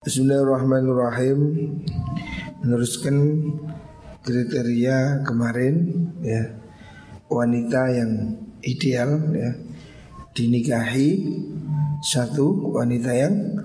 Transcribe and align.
Bismillahirrahmanirrahim. 0.00 1.40
Meneruskan 2.64 3.16
kriteria 4.24 5.20
kemarin 5.28 5.76
ya. 6.24 6.56
Wanita 7.28 7.92
yang 7.92 8.32
ideal 8.64 9.28
ya. 9.36 9.52
Dinikahi 10.32 11.36
satu 12.00 12.72
wanita 12.80 13.12
yang 13.12 13.60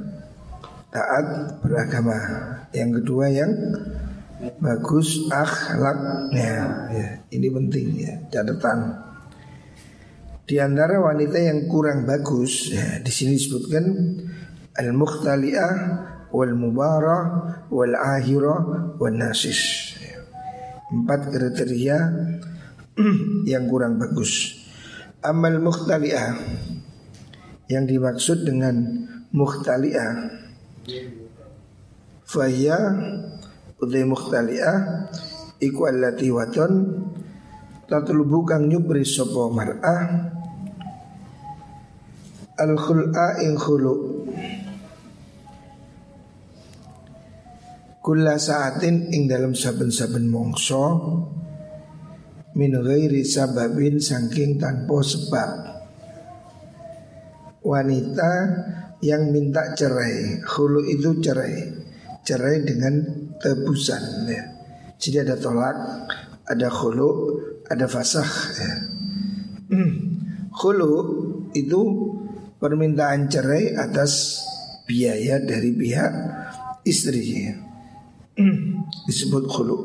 taat 0.92 1.56
beragama. 1.64 2.20
Yang 2.76 3.00
kedua 3.00 3.32
yang 3.32 3.52
bagus 4.60 5.32
akhlaknya 5.32 6.52
ya. 6.92 7.08
Ini 7.32 7.48
penting 7.48 7.88
ya 7.96 8.12
catatan. 8.28 8.92
Di 10.44 10.60
antara 10.60 11.00
wanita 11.00 11.40
yang 11.40 11.72
kurang 11.72 12.04
bagus 12.04 12.76
ya 12.76 13.00
di 13.00 13.08
sini 13.08 13.40
disebutkan 13.40 13.88
al 14.76 14.92
mukhtali'ah 14.92 16.12
wal 16.36 16.52
mubarah 16.52 17.24
wal 17.72 17.96
ahira 17.96 18.92
wal 19.00 19.16
nasis. 19.16 19.96
Empat 20.92 21.32
kriteria 21.32 21.98
yang 23.52 23.72
kurang 23.72 23.96
bagus. 23.96 24.60
Amal 25.24 25.64
mukhtali'ah 25.64 26.36
yang 27.72 27.88
dimaksud 27.88 28.46
dengan 28.46 28.78
mukhtali'ah 29.34 30.44
Faya 32.26 32.78
utai 33.82 34.06
mukhtali'ah 34.06 34.78
Iku 35.58 35.90
allati 35.90 36.30
waton 36.30 36.74
Tatlubu 37.86 38.42
kang 38.50 38.66
nyubri 38.66 39.06
sopo 39.06 39.54
mar'ah. 39.54 40.34
Al 42.58 42.74
khul'a 42.82 43.38
ing 43.46 43.54
khulu 43.54 44.25
Kulla 48.06 48.38
saatin 48.38 49.10
ing 49.10 49.26
dalam 49.26 49.58
saben-saben 49.58 50.30
mongso 50.30 50.86
Min 52.54 52.78
ghairi 52.78 53.26
sababin 53.26 53.98
saking 53.98 54.62
tanpa 54.62 55.02
sebab 55.02 55.50
Wanita 57.66 58.32
yang 59.02 59.34
minta 59.34 59.74
cerai 59.74 60.38
Hulu 60.38 60.86
itu 60.86 61.18
cerai 61.18 61.66
Cerai 62.22 62.62
dengan 62.62 62.94
tebusan 63.42 64.30
ya. 64.30 64.54
Jadi 65.02 65.26
ada 65.26 65.42
tolak 65.42 65.74
Ada 66.46 66.70
hulu 66.70 67.10
Ada 67.66 67.90
fasah 67.90 68.32
ya. 68.54 68.74
Hulu 70.62 70.94
itu 71.58 71.82
Permintaan 72.62 73.34
cerai 73.34 73.74
atas 73.74 74.46
Biaya 74.86 75.42
dari 75.42 75.74
pihak 75.74 76.14
istri 76.86 77.50
ya. 77.50 77.65
Disebut 79.08 79.44
hulu 79.48 79.78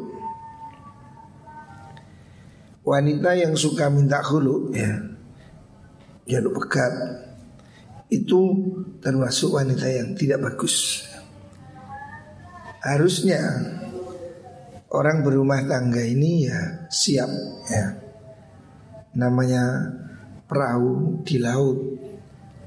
Wanita 2.86 3.38
yang 3.38 3.54
suka 3.54 3.86
minta 3.92 4.18
hulu 4.24 4.74
ya 4.74 5.10
Jalur 6.30 6.54
pekat 6.62 6.92
itu 8.10 8.40
termasuk 8.98 9.54
wanita 9.54 9.86
yang 9.86 10.18
tidak 10.18 10.42
bagus. 10.42 11.06
Harusnya 12.82 13.38
orang 14.90 15.22
berumah 15.22 15.62
tangga 15.62 16.02
ini 16.02 16.50
ya 16.50 16.90
siap 16.90 17.30
ya. 17.70 17.86
Namanya 19.14 19.94
perahu 20.50 21.22
di 21.22 21.38
laut 21.38 21.78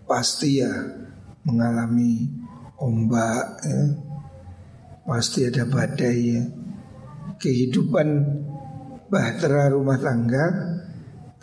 pasti 0.08 0.64
ya 0.64 0.72
mengalami 1.44 2.24
ombak 2.80 3.46
ya. 3.68 3.80
Pasti 5.04 5.44
ada 5.48 5.68
badai 5.68 6.18
ya. 6.24 6.44
Kehidupan 7.40 8.08
bahtera 9.12 9.68
rumah 9.70 10.00
tangga 10.00 10.46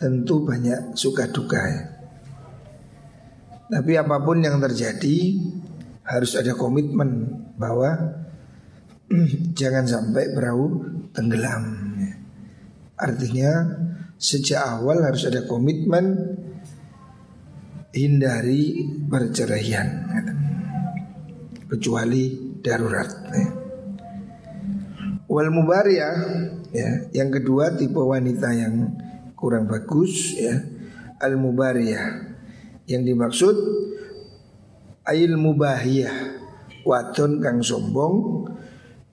tentu 0.01 0.41
banyak 0.41 0.97
suka 0.97 1.29
duka 1.29 1.61
ya. 1.61 1.81
Tapi 3.71 3.91
apa 3.95 4.19
pun 4.19 4.43
yang 4.43 4.59
terjadi 4.59 5.39
harus 6.03 6.35
ada 6.35 6.57
komitmen 6.57 7.29
bahwa 7.55 7.95
jangan 9.59 9.85
sampai 9.87 10.35
perahu 10.35 10.83
tenggelam. 11.15 11.63
Artinya 12.99 13.51
sejak 14.19 14.61
awal 14.61 15.01
harus 15.01 15.25
ada 15.25 15.47
komitmen 15.47 16.37
hindari 17.95 18.85
perceraian 19.07 19.87
kecuali 21.71 22.55
darurat. 22.61 23.09
Wal 25.31 25.47
mubaria 25.47 26.11
ya, 26.75 27.07
yang 27.15 27.31
kedua 27.31 27.79
tipe 27.79 27.95
wanita 27.95 28.51
yang 28.51 28.99
kurang 29.39 29.63
bagus 29.71 30.35
ya, 30.35 30.59
al 31.23 31.39
mubariyah 31.39 32.35
yang 32.91 33.07
dimaksud 33.07 33.55
ail 35.07 35.39
mubahiyah 35.39 36.35
waton 36.83 37.39
kang 37.39 37.63
sombong 37.63 38.43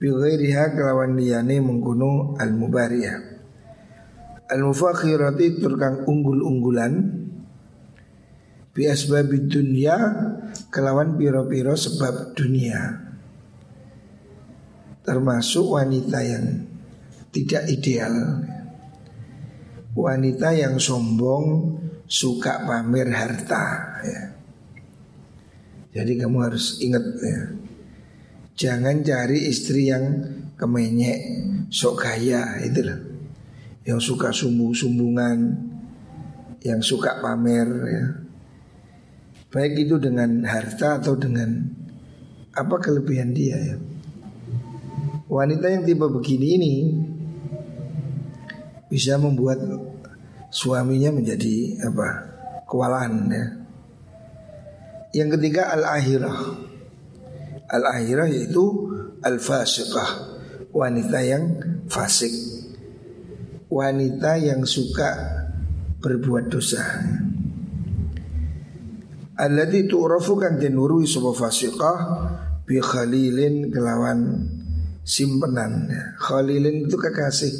bighairiha 0.02 0.74
kelawan 0.74 1.14
liyane 1.14 1.62
mengkuno 1.62 2.34
al 2.34 2.50
mubariyah. 2.50 3.38
Al 4.50 4.60
mufakhirati 4.66 5.62
turkang 5.62 6.02
unggul-unggulan 6.02 7.14
bi 8.74 8.90
asbabid 8.90 9.46
dunya 9.46 9.94
kelawan 10.74 11.14
piro-piro 11.14 11.78
sebab 11.78 12.34
dunia. 12.34 13.07
Termasuk 15.08 15.72
wanita 15.72 16.20
yang 16.20 16.68
tidak 17.32 17.64
ideal. 17.72 18.44
Wanita 19.96 20.52
yang 20.52 20.76
sombong 20.76 21.72
suka 22.04 22.68
pamer 22.68 23.08
harta 23.08 23.64
ya. 24.04 24.22
Jadi 25.96 26.20
kamu 26.20 26.36
harus 26.44 26.76
ingat 26.84 27.04
ya. 27.24 27.40
Jangan 28.58 29.00
cari 29.00 29.48
istri 29.48 29.88
yang 29.88 30.04
kemenyek, 30.60 31.20
sok 31.72 32.04
kaya 32.04 32.60
itu 32.68 32.84
loh. 32.84 33.00
Yang 33.88 34.12
suka 34.12 34.28
sumbung-sumbungan, 34.28 35.56
yang 36.60 36.84
suka 36.84 37.24
pamer 37.24 37.68
ya. 37.88 38.04
Baik 39.48 39.88
itu 39.88 39.96
dengan 39.96 40.44
harta 40.44 41.00
atau 41.00 41.16
dengan 41.16 41.64
apa 42.52 42.76
kelebihan 42.76 43.32
dia 43.32 43.56
ya. 43.56 43.76
Wanita 45.28 45.68
yang 45.68 45.84
tipe 45.84 46.08
begini 46.08 46.46
ini 46.56 46.74
bisa 48.88 49.20
membuat 49.20 49.60
suaminya 50.48 51.12
menjadi 51.12 51.84
apa 51.84 52.08
kewalahan 52.64 53.28
ya. 53.28 53.44
Yang 55.12 55.36
ketiga 55.36 55.68
al-akhirah. 55.76 56.36
Al-akhirah 57.68 58.26
yaitu 58.32 58.64
al-fasiqah. 59.20 60.40
Wanita 60.72 61.20
yang 61.20 61.44
fasik. 61.92 62.32
Wanita 63.68 64.40
yang 64.40 64.64
suka 64.64 65.12
berbuat 66.00 66.48
dosa. 66.48 66.80
Alladzi 69.36 69.84
tu'rafu 69.92 70.40
kan 70.40 70.56
denurui 70.56 71.04
sapa 71.04 71.36
fasiqah 71.36 71.98
bi 72.64 72.80
khalilin 72.80 73.68
kelawan 73.68 74.56
simpenan. 75.08 75.88
Khalilin 76.20 76.84
itu 76.84 77.00
kekasih. 77.00 77.54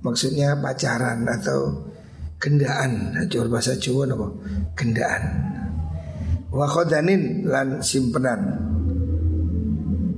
Maksudnya 0.00 0.56
pacaran 0.62 1.26
atau 1.28 1.90
gendaan 2.38 3.18
Jawa 3.26 3.50
bahasa 3.50 3.74
Jawa 3.74 4.06
apa? 4.06 4.28
Gendaan 4.78 5.22
Wa 6.54 6.64
khodanin 6.70 7.44
lan 7.44 7.82
simpenan 7.82 8.62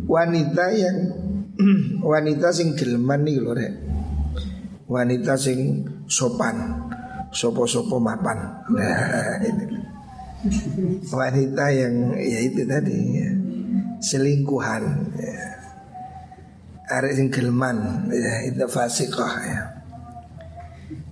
Wanita 0.05 0.65
yang 0.77 0.97
Wanita 2.13 2.53
sing 2.53 2.77
geleman 2.77 3.25
nih 3.25 3.41
lho 3.41 3.53
rek 3.57 3.73
Wanita 4.87 5.35
sing 5.41 5.81
sopan 6.07 6.77
Sopo-sopo 7.33 7.97
mapan 7.97 8.37
Nah 8.77 9.41
ini 9.49 9.65
Wanita 11.09 11.65
yang 11.73 12.17
ya 12.17 12.39
itu 12.41 12.65
tadi 12.65 12.97
ya, 13.21 13.29
Selingkuhan 14.01 15.13
ya. 15.21 15.60
Arek 16.91 17.15
sing 17.15 17.29
geleman 17.31 18.11
ya, 18.11 18.51
Itu 18.51 18.67
fasikah 18.67 19.35
ya 19.47 19.81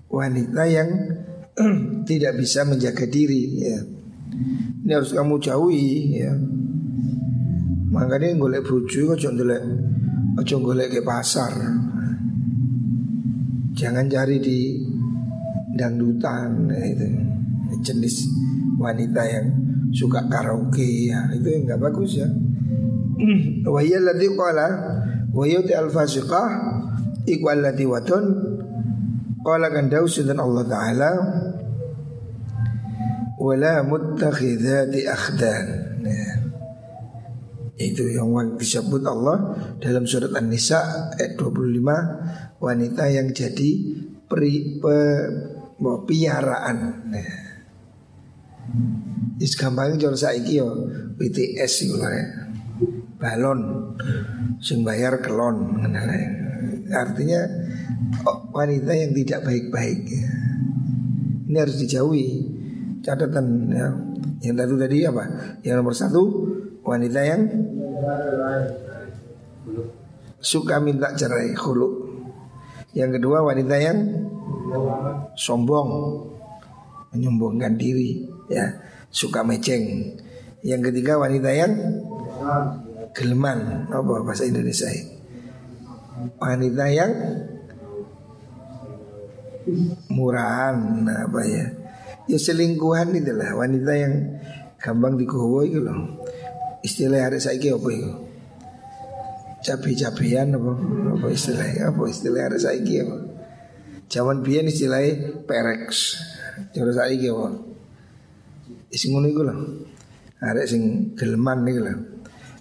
wanita 0.08 0.62
yang 0.66 0.90
tidak 2.08 2.40
bisa 2.40 2.64
menjaga 2.64 3.04
diri 3.06 3.44
ya. 3.60 3.78
Ini 4.84 4.92
harus 4.92 5.12
kamu 5.12 5.36
jauhi 5.36 6.16
ya. 6.16 6.32
Makanya 7.88 8.36
golek 8.36 8.64
bojo 8.64 9.16
kok 9.16 9.20
golek 9.20 9.62
aja 10.38 10.56
golek 10.56 10.88
ke 10.92 11.00
pasar. 11.04 11.52
Jangan 13.78 14.10
cari 14.10 14.36
di 14.42 14.58
dangdutan 15.78 16.66
ya, 16.66 16.82
itu 16.82 17.06
jenis 17.78 18.26
wanita 18.74 19.22
yang 19.22 19.46
suka 19.94 20.26
karaoke 20.26 21.08
ya 21.08 21.30
itu 21.30 21.46
enggak 21.62 21.78
bagus 21.78 22.18
ya 22.18 22.28
Wa 23.74 23.80
hiya 23.80 24.02
allati 24.02 24.26
qala 24.34 24.66
wa 25.38 25.46
yuti 25.46 25.70
al-fasiqah 25.70 26.48
iku 27.22 27.54
allati 27.54 27.86
wadun 27.86 28.26
qala 29.46 29.70
kan 29.70 29.86
dan 29.86 30.38
Allah 30.42 30.64
taala 30.66 31.10
wala 33.38 33.86
muttakhidati 33.86 35.06
akhdan. 35.06 35.66
Ya. 36.02 36.26
Itu 37.78 38.10
yang 38.10 38.58
disebut 38.58 39.06
Allah 39.06 39.54
dalam 39.78 40.02
surat 40.02 40.34
An-Nisa 40.34 41.14
ayat 41.14 41.38
25 41.38 42.58
wanita 42.58 43.06
yang 43.06 43.30
jadi 43.30 43.70
peri, 44.26 44.82
pe, 44.82 44.98
piaraan. 45.78 46.78
Ya. 47.14 47.34
Is 49.38 49.54
gampang 49.54 49.94
jor 49.96 50.18
saiki 50.18 50.58
yo 50.58 50.68
BTS 51.14 51.86
iku 51.86 52.02
ya. 52.02 52.47
Balon 53.18 53.94
sing 54.62 54.86
bayar 54.86 55.18
kelon 55.18 55.82
Artinya 56.88 57.40
wanita 58.54 58.92
yang 58.96 59.12
tidak 59.12 59.44
baik-baik. 59.44 60.00
Ya. 60.08 60.30
Ini 61.48 61.56
harus 61.60 61.76
dijauhi 61.76 62.28
catatan 63.04 63.46
ya. 63.68 63.88
Yang 64.40 64.54
tadi 64.64 64.74
tadi 64.80 64.98
apa? 65.04 65.24
Yang 65.66 65.74
nomor 65.82 65.94
satu 65.94 66.22
wanita 66.86 67.20
yang 67.20 67.42
suka 70.40 70.80
minta 70.80 71.12
cerai 71.12 71.52
khulu. 71.52 72.08
Yang 72.96 73.20
kedua 73.20 73.44
wanita 73.44 73.76
yang 73.76 73.98
sombong 75.36 76.24
menyombongkan 77.12 77.76
diri 77.76 78.24
ya 78.48 78.80
suka 79.12 79.44
meceng. 79.44 80.16
Yang 80.64 80.90
ketiga 80.90 81.20
wanita 81.20 81.50
yang 81.52 81.72
geleman 83.16 83.88
apa 83.92 84.12
bahasa 84.24 84.44
Indonesia 84.48 84.88
wanita 86.38 86.84
yang 86.90 87.12
murahan 90.08 91.04
apa 91.06 91.42
ya 91.44 91.66
Ya 92.28 92.36
selingkuhan 92.36 93.16
itulah 93.16 93.56
wanita 93.56 93.92
yang 93.96 94.36
gampang 94.76 95.16
digowo 95.16 95.64
itu 95.64 95.80
loh. 95.80 96.20
Istilah 96.84 97.24
hari 97.24 97.40
saiki 97.40 97.72
apa 97.72 97.88
itu? 97.88 98.12
Cabe-cabean 99.64 100.52
apa? 100.52 100.72
Apa 101.16 101.26
istilahnya? 101.32 101.88
Apa 101.88 102.04
istilah 102.04 102.40
hari 102.44 102.60
saiki 102.60 103.00
apa? 103.00 103.16
Zaman 104.12 104.44
biyen 104.44 104.68
istilahnya 104.68 105.40
perex. 105.48 106.20
Cara 106.76 106.92
saiki 106.92 107.32
apa? 107.32 107.48
Isi 108.92 109.08
ngono 109.08 109.26
iku. 109.32 109.42
Arek 110.38 110.68
sing 110.68 111.16
gelman 111.16 111.64
nih 111.64 111.80
loh. 111.80 111.96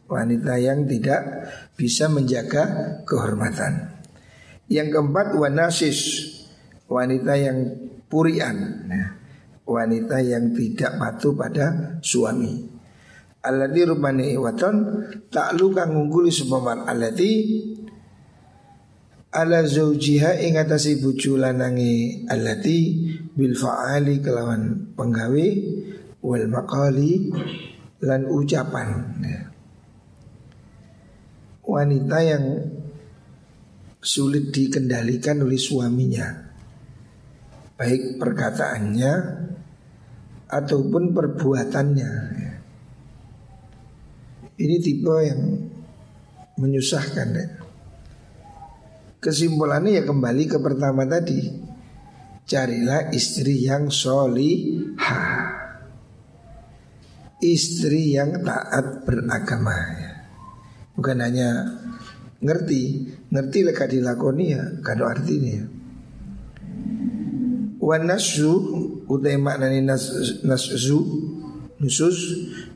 Wanita 0.08 0.56
yang 0.56 0.88
tidak 0.88 1.52
bisa 1.76 2.08
menjaga 2.08 2.64
kehormatan. 3.04 3.92
Yang 4.72 4.88
keempat 4.96 5.36
wanasis 5.36 6.00
wanita 6.88 7.36
yang 7.36 7.58
purian. 8.08 8.88
Nah, 8.88 9.08
wanita 9.68 10.24
yang 10.24 10.56
tidak 10.56 10.96
patuh 10.96 11.36
pada 11.36 12.00
suami. 12.00 12.80
Alladzi 13.44 13.84
rubani 13.88 14.36
waton 14.36 14.76
taklu 15.32 15.72
kang 15.72 15.96
ngungguli 15.96 16.32
supaman 16.32 16.84
alladzi 16.84 17.32
ala 19.32 19.64
zaujiha 19.64 20.42
ing 20.42 20.58
atase 20.58 20.98
bojo 21.00 21.38
allati 21.38 22.80
bil 23.38 23.54
faali 23.54 24.24
kelawan 24.24 24.92
penggawe 24.98 25.48
wal 26.26 26.46
maqali 26.50 27.32
lan 28.02 28.26
ucapan. 28.28 28.90
Wanita 31.68 32.18
yang 32.24 32.46
sulit 34.00 34.56
dikendalikan 34.56 35.44
oleh 35.44 35.60
suaminya 35.60 36.48
baik 37.78 38.18
perkataannya 38.18 39.14
ataupun 40.50 41.14
perbuatannya. 41.14 42.12
Ini 44.58 44.76
tipe 44.82 45.16
yang 45.22 45.42
menyusahkan. 46.58 47.28
Ya. 47.38 47.48
Kesimpulannya 49.22 50.02
ya 50.02 50.04
kembali 50.10 50.44
ke 50.50 50.58
pertama 50.58 51.06
tadi. 51.06 51.70
Carilah 52.50 53.14
istri 53.14 53.70
yang 53.70 53.94
solihah. 53.94 55.54
Istri 57.38 58.18
yang 58.18 58.42
taat 58.42 59.06
beragama 59.06 59.78
ya. 59.94 60.07
Bukan 60.98 61.22
hanya 61.22 61.78
ngerti, 62.42 63.06
ngerti 63.30 63.60
leka 63.62 63.86
dilakoni 63.86 64.46
ya, 64.58 64.66
kado 64.82 65.06
artinya 65.06 65.52
ya. 65.62 65.66
Wanasu 67.78 68.52
utai 69.06 69.38
maknani 69.38 69.86
nas, 69.86 70.10
nasu 70.42 71.00
nusus 71.78 72.18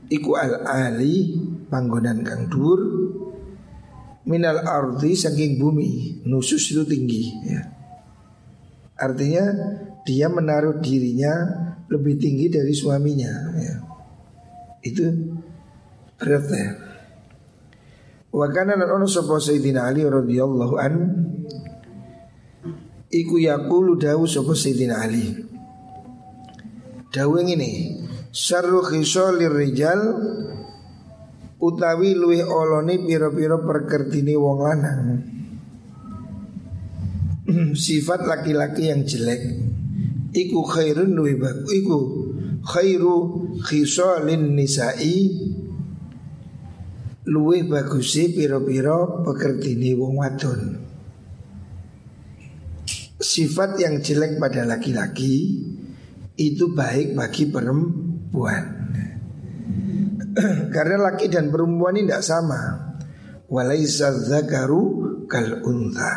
iku 0.07 0.37
al 0.37 0.61
ali 0.61 1.33
panggonan 1.67 2.21
kang 2.21 2.45
dur 2.47 2.79
minal 4.29 4.61
ardi 4.61 5.17
saking 5.17 5.57
bumi 5.57 6.21
nusus 6.29 6.61
itu 6.71 6.85
tinggi 6.85 7.23
ya. 7.49 7.61
Artinya 9.01 9.45
dia 10.05 10.29
menaruh 10.29 10.77
dirinya 10.77 11.33
lebih 11.89 12.21
tinggi 12.21 12.53
dari 12.53 12.69
suaminya 12.69 13.33
ya. 13.57 13.75
Itu 14.85 15.09
berat 16.21 16.45
ya. 16.53 16.90
Wa 18.31 18.47
kana 18.47 18.79
lan 18.79 18.87
ono 18.87 19.07
sapa 19.11 19.35
Sayyidina 19.43 19.91
Ali 19.91 20.07
radhiyallahu 20.07 20.75
an 20.79 20.93
Iku 23.11 23.43
yakulu 23.43 23.99
dawu 23.99 24.23
sapa 24.23 24.55
Sayyidina 24.55 25.03
Ali. 25.03 25.35
Dawu 27.11 27.43
ini 27.43 27.99
Syarru 28.31 28.87
khisalir 28.87 29.51
rijal 29.51 29.99
Utawi 31.61 32.15
luwih 32.15 32.47
olone 32.47 33.03
piro-piro 33.05 33.61
perkertini 33.67 34.33
wong 34.33 34.59
lanang. 34.63 35.01
Sifat 37.83 38.25
laki-laki 38.25 38.89
yang 38.95 39.03
jelek 39.03 39.43
Iku 40.31 40.63
khairun 40.63 41.11
luwih 41.11 41.35
bagus 41.35 41.67
Iku 41.67 41.99
khairu 42.63 43.17
khisalin 43.59 44.55
nisa'i 44.55 45.50
Luwih 47.29 47.69
bagusi 47.69 48.33
piro-piro 48.33 49.21
pekertini 49.21 49.93
wong 49.93 50.13
wadon 50.17 50.61
sifat 53.21 53.77
yang 53.77 54.01
jelek 54.01 54.41
pada 54.41 54.65
laki-laki 54.65 55.61
itu 56.35 56.73
baik 56.73 57.13
bagi 57.13 57.47
perempuan. 57.47 58.65
Karena 60.75 60.97
laki 60.97 61.29
dan 61.29 61.53
perempuan 61.53 61.95
ini 61.95 62.09
tidak 62.09 62.25
sama. 62.25 62.61
Walaisa 63.51 64.09
zakaru 64.15 64.83
kal 65.29 65.61
unta. 65.61 66.13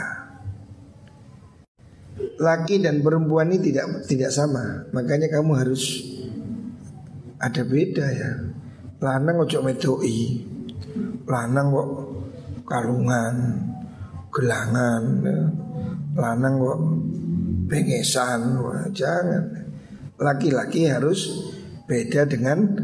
Laki 2.40 2.82
dan 2.82 3.04
perempuan 3.04 3.52
ini 3.52 3.70
tidak 3.70 4.06
tidak 4.08 4.32
sama. 4.32 4.88
Makanya 4.94 5.28
kamu 5.28 5.52
harus 5.60 6.02
ada 7.36 7.62
beda 7.66 8.06
ya. 8.10 8.32
Lanang 9.02 9.44
ojo 9.44 9.60
medoi. 9.60 10.53
Lanang 11.24 11.66
kok 11.72 11.88
kalungan, 12.68 13.34
gelangan, 14.28 15.02
ya. 15.24 15.38
Lanang 16.14 16.54
kok 16.60 16.78
pengesan 17.68 18.60
Wah, 18.60 18.86
jangan. 18.92 19.44
Laki-laki 20.20 20.86
harus 20.86 21.50
beda 21.84 22.24
dengan 22.24 22.80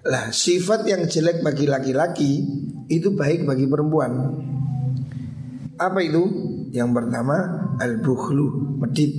lah 0.00 0.32
sifat 0.32 0.88
yang 0.88 1.04
jelek 1.04 1.44
bagi 1.44 1.68
laki-laki 1.68 2.44
itu 2.88 3.12
baik 3.12 3.44
bagi 3.44 3.68
perempuan. 3.68 4.12
Apa 5.80 6.00
itu? 6.04 6.22
Yang 6.70 6.90
pertama 6.92 7.36
al 7.80 7.98
bukhlu 8.04 8.78
medit 8.78 9.12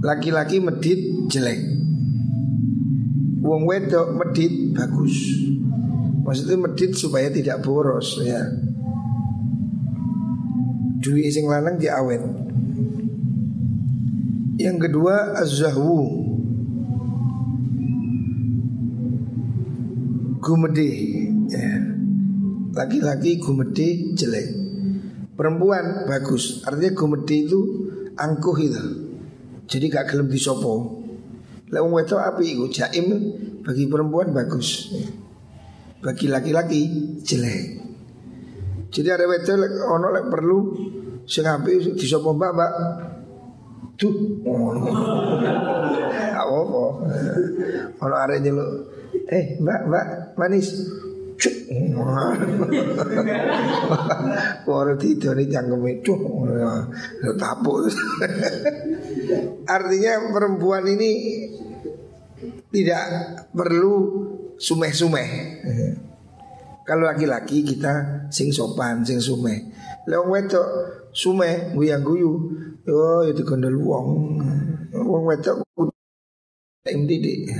laki-laki 0.00 0.60
medit 0.60 1.00
jelek 1.28 1.79
wong 3.40 3.64
wedok 3.64 4.14
medit 4.16 4.76
bagus 4.76 5.40
Maksudnya 6.30 6.62
medit 6.62 6.92
supaya 6.94 7.26
tidak 7.26 7.64
boros 7.64 8.20
ya. 8.22 8.38
Duit 11.00 11.32
sing 11.32 11.48
lanang 11.48 11.80
awet. 11.80 12.22
Yang 14.60 14.76
kedua 14.86 15.40
az-zahwu. 15.40 15.98
Gumede 20.38 20.90
ya. 21.48 21.68
Laki-laki 22.76 23.40
gumede 23.40 24.14
jelek. 24.14 24.48
Perempuan 25.34 26.04
bagus. 26.04 26.60
Artinya 26.68 26.92
gumede 26.92 27.36
itu 27.48 27.60
angkuh 28.14 28.56
itu. 28.60 28.84
Jadi 29.66 29.84
gak 29.88 30.12
gelem 30.12 30.28
disopo. 30.28 30.99
Lah 31.70 31.80
wong 31.86 31.92
wedok 32.02 32.18
api 32.18 32.58
iku 32.58 32.66
jaim 32.66 33.06
bagi 33.62 33.86
perempuan 33.86 34.34
bagus. 34.34 34.90
Bagi 36.02 36.26
laki-laki 36.26 36.80
jelek. 37.22 37.62
Jadi 38.90 39.08
ada 39.08 39.24
wedok 39.30 39.56
ono 39.86 40.06
lek 40.10 40.26
perlu 40.26 40.58
sing 41.30 41.46
apik 41.46 41.94
disapa 41.94 42.34
Mbak, 42.34 42.52
Mbak. 42.58 42.72
Duh, 44.00 44.14
ngono. 44.42 44.80
Apa-apa. 46.34 46.82
Ono 48.00 48.14
arek 48.16 48.38
nyeluk, 48.40 48.70
"Eh, 49.28 49.60
Mbak, 49.60 49.80
Mbak, 49.86 50.06
manis." 50.40 50.68
Cuk. 51.40 51.56
Ora 54.68 54.92
tidur 55.00 55.40
ini 55.40 55.48
cangkeme 55.48 56.04
cuk. 56.04 56.20
Tapuk. 57.40 57.88
Artinya 59.64 60.12
perempuan 60.28 60.84
ini 60.84 61.10
tidak 62.68 63.04
perlu 63.56 63.94
sumeh-sumeh. 64.60 65.30
Kalau 66.84 67.06
laki-laki 67.06 67.64
kita 67.64 68.26
sing 68.34 68.52
sopan, 68.52 69.00
sing 69.06 69.22
sumeh. 69.22 69.72
Leong 70.10 70.28
wedok 70.28 70.68
sumeh 71.14 71.72
guyang 71.72 72.04
guyu. 72.04 72.32
Yo 72.84 73.24
itu 73.24 73.46
gondol 73.46 73.78
wong. 73.80 74.08
Wong 74.92 75.22
wedok 75.24 75.64
didik. 76.84 77.52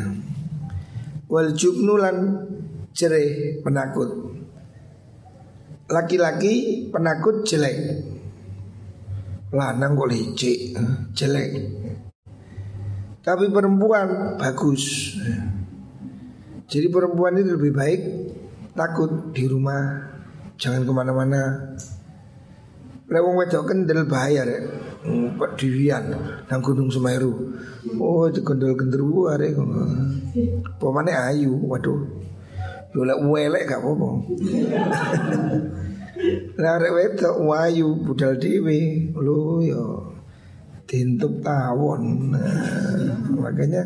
Wal 1.31 1.55
jubnu 1.55 1.95
cereh 2.94 3.61
penakut. 3.62 4.11
Laki-laki 5.90 6.87
penakut 6.90 7.42
jelek. 7.42 8.06
Lanang 9.50 9.99
kok 9.99 10.11
licik, 10.11 10.78
jelek. 11.11 11.50
Tapi 13.20 13.50
perempuan 13.50 14.38
bagus. 14.38 15.14
Jadi 16.70 16.87
perempuan 16.87 17.35
itu 17.35 17.59
lebih 17.59 17.75
baik 17.75 18.00
takut 18.78 19.35
di 19.35 19.50
rumah, 19.50 20.06
jangan 20.54 20.87
ke 20.87 20.92
mana-mana. 20.94 21.75
Lewong 23.11 23.42
wedok 23.42 23.75
kendel 23.75 24.06
bahaya 24.06 24.47
rek. 24.47 24.62
Pak 25.35 25.59
Diwian 25.59 26.14
nang 26.47 26.61
Gunung 26.62 26.87
Semeru. 26.94 27.56
Oh, 27.99 28.30
itu 28.30 28.47
kendel 28.47 28.78
genderu 28.78 29.26
arek. 29.26 29.59
Pemane 30.78 31.11
ayu, 31.11 31.59
waduh. 31.66 32.20
Yo 32.90 33.06
lek 33.06 33.23
welek 33.23 33.64
gak 33.70 33.80
apa-apa. 33.80 34.11
Lah 36.61 36.73
arek 36.76 36.92
wedok 36.92 37.37
wayu 37.47 37.97
budal 38.02 38.37
dhewe. 38.37 39.11
Lho 39.14 39.62
yo 39.64 39.85
dintup 40.85 41.38
tawon. 41.40 42.35
Nah, 42.35 43.14
makanya 43.30 43.82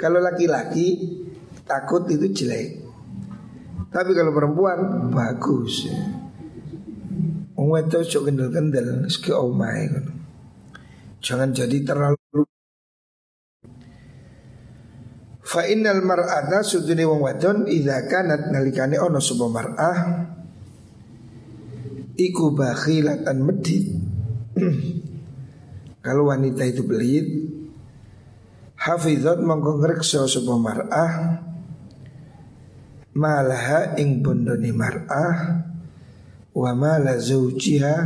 kalau 0.00 0.18
laki-laki 0.18 0.96
takut 1.68 2.08
itu 2.08 2.26
jelek. 2.32 2.82
Tapi 3.88 4.10
kalau 4.16 4.32
perempuan 4.32 5.12
bagus. 5.12 5.88
Wong 7.54 7.68
wedok 7.74 8.02
sok 8.02 8.32
kendel-kendel 8.32 9.06
sik 9.12 9.30
omahe. 9.30 9.86
Jangan 11.18 11.50
jadi 11.50 11.82
terlalu 11.82 12.17
Fa 15.48 15.64
innal 15.64 16.04
mar'ata 16.04 16.60
sudune 16.60 17.08
wong 17.08 17.24
wadon 17.24 17.64
idza 17.72 18.04
kanat 18.04 18.52
nalikane 18.52 19.00
ono 19.00 19.16
sapa 19.16 19.48
mar'ah 19.48 19.98
iku 22.20 22.52
bakhilatan 22.52 23.38
medit. 23.40 23.88
Kalau 26.04 26.28
wanita 26.28 26.68
itu 26.68 26.84
pelit 26.84 27.26
Hafizat 28.78 29.40
mongko 29.40 29.80
ngrekso 29.80 30.28
sapa 30.28 30.54
mar'ah 30.60 31.12
malaha 33.16 33.96
ing 33.96 34.20
bondone 34.20 34.70
mar'ah 34.76 35.36
wa 36.52 36.70
mala 36.76 37.16
zaujiha 37.16 37.96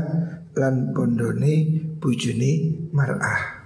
lan 0.54 0.94
bondone 0.94 1.54
bujuni 1.98 2.86
mar'ah. 2.94 3.61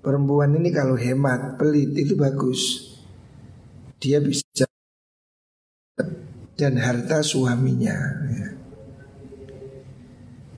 Perempuan 0.00 0.56
ini 0.56 0.72
kalau 0.72 0.96
hemat, 0.96 1.60
pelit 1.60 1.92
itu 1.92 2.16
bagus. 2.16 2.88
Dia 4.00 4.16
bisa 4.24 4.64
dan 6.56 6.76
harta 6.76 7.24
suaminya. 7.24 7.96
Ya. 8.32 8.48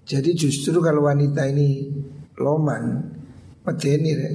Jadi 0.03 0.35
justru 0.35 0.83
kalau 0.83 1.07
wanita 1.07 1.47
ini 1.47 1.91
loman, 2.39 3.07
medeni 3.63 4.11
rek. 4.15 4.35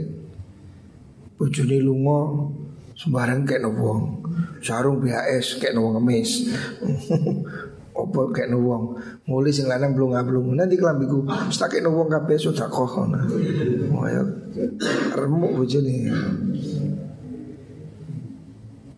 Bojone 1.37 1.77
lunga 1.83 2.49
sembarang 2.97 3.45
kayak 3.47 3.67
wong. 3.67 4.25
Sarung 4.63 5.03
BHS 5.03 5.59
kayak 5.59 5.75
wong 5.75 5.99
ngemis. 5.99 6.51
Opo 7.99 8.29
kayak 8.29 8.53
wong 8.57 8.97
mulai 9.27 9.49
sing 9.53 9.65
lanang 9.69 9.97
belum 9.97 10.13
ngablung 10.13 10.53
nanti 10.53 10.77
kelambiku 10.77 11.25
tak 11.49 11.73
kayak 11.73 11.89
wong 11.89 12.09
kabeh 12.09 12.37
sudah 12.37 12.69
kok. 12.69 12.89
Oh 12.93 13.05
remuk 15.15 15.51
bojone. 15.57 15.97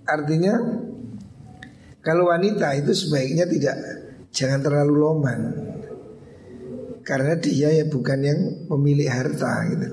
Artinya 0.09 0.53
kalau 2.01 2.31
wanita 2.31 2.73
itu 2.79 2.91
sebaiknya 2.95 3.45
tidak 3.45 3.75
jangan 4.33 4.61
terlalu 4.63 4.93
loman 4.97 5.39
karena 7.05 7.33
dia 7.37 7.73
ya 7.73 7.85
bukan 7.89 8.19
yang 8.21 8.39
pemilik 8.69 9.09
harta 9.09 9.53
gitu. 9.69 9.89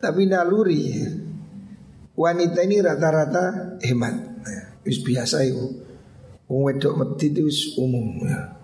Tapi 0.00 0.22
naluri 0.24 1.04
wanita 2.16 2.64
ini 2.64 2.80
rata-rata 2.80 3.76
hemat, 3.84 4.14
wis 4.84 5.04
biasa 5.04 5.44
itu 5.44 5.90
Wong 6.50 6.66
wedok 6.66 6.98
mati 6.98 7.30
itu 7.30 7.46
umum 7.78 8.26
ya. 8.26 8.58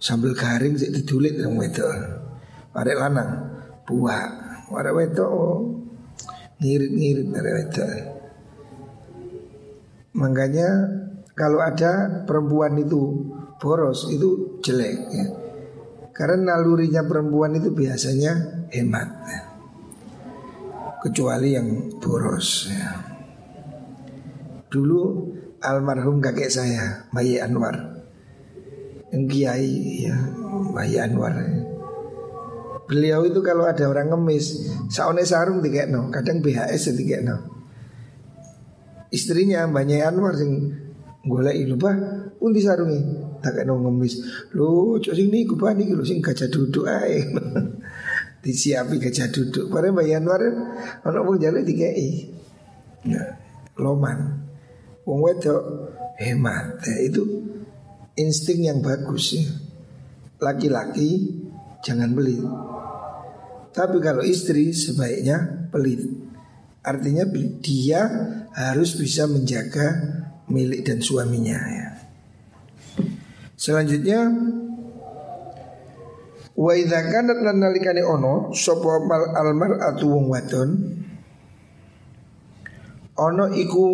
Sambil 0.00 0.32
garing 0.32 0.80
sik 0.80 0.96
didulit 0.96 1.36
wong 1.44 1.60
wedok. 1.60 1.92
Arek 2.72 2.96
lanang 2.96 3.55
buah. 3.86 4.26
Arek 4.66 4.94
wedok 4.98 5.30
oh, 5.30 5.62
ngirit-ngirit 6.58 7.30
arek 7.30 7.54
wedok. 7.54 7.90
Makanya 10.18 10.68
kalau 11.36 11.62
ada 11.62 12.24
perempuan 12.26 12.74
itu 12.80 13.30
boros 13.62 14.10
itu 14.10 14.60
jelek 14.60 14.96
ya. 15.12 15.26
Karena 16.16 16.56
nalurinya 16.56 17.04
perempuan 17.04 17.60
itu 17.60 17.70
biasanya 17.70 18.64
hemat 18.72 19.08
ya. 19.28 19.40
Kecuali 21.04 21.48
yang 21.52 21.68
boros 22.00 22.72
ya. 22.72 22.90
Dulu 24.66 25.00
almarhum 25.60 26.18
kakek 26.18 26.50
saya, 26.50 27.06
Bayi 27.12 27.38
Anwar. 27.38 27.76
Yang 29.12 29.24
kiai 29.30 29.72
ya, 30.08 30.16
Bayi 30.72 30.96
Anwar. 30.98 31.36
Beliau 32.86 33.26
itu 33.26 33.42
kalau 33.42 33.66
ada 33.66 33.82
orang 33.90 34.14
ngemis, 34.14 34.70
saone 34.86 35.26
sarung 35.26 35.58
no, 35.90 36.00
kadang 36.14 36.38
BHS 36.38 36.94
no. 37.26 37.36
Istrinya 39.10 39.66
Bayi 39.66 40.02
Anwar 40.02 40.38
sing 40.38 40.70
golek 41.26 41.58
lupa 41.66 41.94
undi 42.38 42.62
sarungi 42.62 43.00
tak 43.42 43.66
no 43.66 43.82
ngemis. 43.82 44.22
Lu 44.54 44.98
cok 45.02 45.14
sing 45.14 45.30
niku 45.30 45.58
niki 45.58 45.98
lho 45.98 46.06
sing 46.06 46.22
gajah 46.22 46.46
duduk 46.46 46.86
ae. 46.86 47.22
Disiapi 48.46 49.02
gajah 49.02 49.34
duduk. 49.34 49.66
Padahal 49.66 49.94
Bayi 49.94 50.14
Anwar 50.14 50.42
ana 51.02 51.18
wong 51.22 51.42
jaluk 51.42 51.66
dikei. 51.66 52.30
Ya, 53.06 53.38
loman. 53.78 54.46
Wong 55.06 55.22
wedok 55.22 55.62
hemat 56.18 56.82
ya, 56.82 56.94
itu 57.06 57.22
insting 58.18 58.66
yang 58.66 58.82
bagus 58.82 59.38
ya. 59.38 59.46
Laki-laki 60.42 61.40
jangan 61.86 62.10
pelit. 62.12 62.42
Tapi 63.76 64.00
kalau 64.00 64.24
istri 64.24 64.72
sebaiknya 64.72 65.68
pelit. 65.68 66.00
Artinya 66.80 67.28
dia 67.60 68.08
harus 68.56 68.96
bisa 68.96 69.28
menjaga 69.28 70.16
milik 70.48 70.80
dan 70.86 71.04
suaminya 71.04 71.60
ya. 71.60 71.88
Selanjutnya 73.56 74.32
Wa 76.56 76.72
idza 76.72 77.04
kanat 77.12 77.44
lan 77.44 77.60
nalikane 77.60 78.00
ono 78.00 78.48
sapa 78.56 79.04
mal 79.04 79.28
almar 79.36 79.76
atu 79.76 80.08
wong 80.08 80.32
wadon 80.32 80.70
Ono 83.16 83.44
iku 83.52 83.84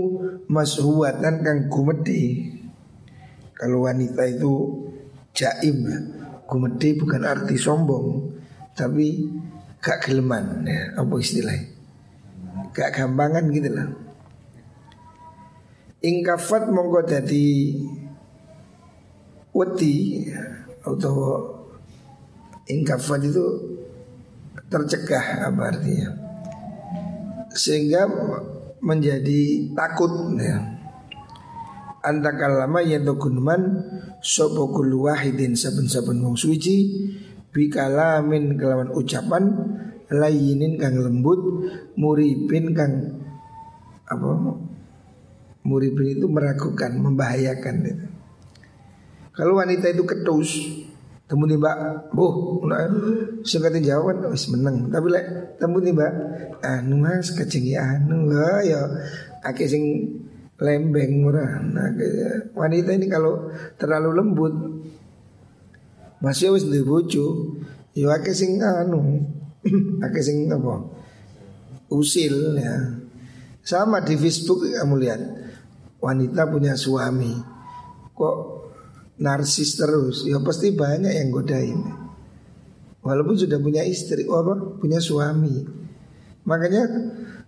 mashuwatan 0.46 1.42
kang 1.42 1.66
gumedi 1.66 2.54
Kalau 3.58 3.86
wanita 3.86 4.30
itu 4.30 4.54
jaim 5.34 5.90
Gumedi 6.46 6.94
bukan 6.98 7.22
arti 7.26 7.58
sombong 7.58 8.30
Tapi 8.78 9.26
gak 9.82 9.98
geleman 10.06 10.62
ya, 10.62 10.94
Apa 10.96 11.14
istilahnya 11.18 11.66
Gak 12.72 12.94
gampangan 12.96 13.50
gitu 13.50 13.68
lah 13.74 13.88
Ingkafat 16.00 16.70
mongko 16.70 17.02
dadi 17.04 17.76
Wedi 19.52 20.24
Atau 20.86 21.14
Ingkafat 22.70 23.26
itu 23.26 23.44
Tercegah 24.72 25.52
apa 25.52 25.68
artinya? 25.68 26.08
Sehingga 27.52 28.08
menjadi 28.80 29.68
takut 29.76 30.32
ya. 30.40 30.64
Antakalama 32.00 32.80
yaitu 32.80 33.12
gunman 33.20 33.84
Sopo 34.24 34.72
kulu 34.72 35.12
wahidin 35.12 35.52
saben-saben 35.52 36.24
wong 36.24 36.40
suci 36.40 36.88
Bikalamin 37.52 38.56
kelawan 38.56 38.90
ucapan 38.96 39.44
Layinin 40.12 40.80
kang 40.80 40.96
lembut 40.96 41.68
Muribin 42.00 42.72
kang 42.72 43.22
Apa 44.08 44.56
Muribin 45.62 46.18
itu 46.18 46.26
meragukan 46.26 46.96
Membahayakan 46.96 47.74
gitu. 47.86 48.04
Kalau 49.32 49.56
wanita 49.60 49.92
itu 49.92 50.04
ketus 50.04 50.50
Temu 51.28 51.48
nih 51.48 51.56
mbak 51.56 52.12
Boh 52.12 52.60
Singkatin 53.44 53.84
jawaban 53.84 54.28
Wis 54.32 54.48
meneng 54.52 54.92
Tapi 54.92 55.06
lek 55.12 55.26
Temu 55.56 55.80
nih 55.80 55.92
mbak 55.92 56.12
Anu 56.60 57.00
mas 57.00 57.32
kecengi 57.32 57.76
anu 57.76 58.32
Ya 58.64 58.80
Ake 59.42 59.66
sing 59.66 59.82
lembeng 60.62 61.26
murah. 61.26 61.58
Nah, 61.58 61.90
wanita 62.54 62.94
ini 62.94 63.10
kalau 63.10 63.50
terlalu 63.74 64.10
lembut 64.14 64.54
masih 66.22 66.54
harus 66.54 66.70
dibucu, 66.70 67.58
ya 67.98 68.14
akeh 68.14 68.32
sing 68.32 68.62
anu, 68.62 69.26
akeh 70.06 70.22
sing 70.22 70.46
apa? 70.48 70.86
Usil 71.90 72.56
ya. 72.56 73.02
Sama 73.62 74.02
di 74.02 74.14
Facebook 74.18 74.64
kamu 74.66 74.94
lihat 75.02 75.20
wanita 76.02 76.50
punya 76.50 76.74
suami 76.74 77.30
kok 78.14 78.36
narsis 79.18 79.78
terus, 79.78 80.26
ya 80.26 80.38
pasti 80.42 80.70
banyak 80.74 81.10
yang 81.10 81.28
godain. 81.34 81.78
Walaupun 83.02 83.34
sudah 83.34 83.58
punya 83.58 83.82
istri, 83.82 84.22
oh 84.30 84.38
apa? 84.38 84.78
Punya 84.78 85.02
suami. 85.02 85.58
Makanya 86.46 86.86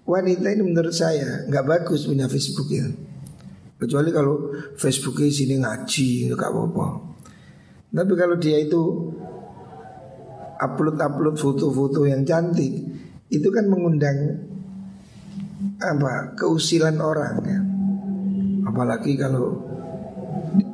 wanita 0.03 0.51
ini 0.51 0.63
menurut 0.67 0.91
saya 0.91 1.47
nggak 1.47 1.67
bagus 1.67 2.11
punya 2.11 2.27
Facebook 2.27 2.67
itu. 2.75 2.91
Kecuali 3.79 4.11
kalau 4.11 4.55
Facebooknya 4.79 5.31
sini 5.31 5.55
ngaji 5.63 6.31
nggak 6.31 6.51
apa-apa. 6.51 7.14
Tapi 7.95 8.13
kalau 8.19 8.35
dia 8.43 8.59
itu 8.59 8.83
upload-upload 10.59 11.39
foto-foto 11.39 12.03
yang 12.11 12.27
cantik, 12.27 12.75
itu 13.31 13.49
kan 13.55 13.71
mengundang 13.71 14.51
apa 15.79 16.35
keusilan 16.35 16.99
orang 16.99 17.35
ya. 17.47 17.61
Apalagi 18.67 19.15
kalau 19.15 19.55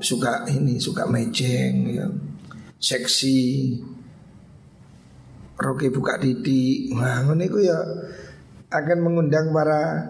suka 0.00 0.48
ini 0.48 0.80
suka 0.80 1.04
mejeng 1.04 1.92
ya. 1.92 2.08
Seksi 2.80 3.76
Roke 5.60 5.92
buka 5.92 6.16
didi 6.16 6.88
Wah 6.96 7.20
ini 7.20 7.44
ya 7.60 7.76
akan 8.72 8.98
mengundang 9.04 9.52
para 9.52 10.08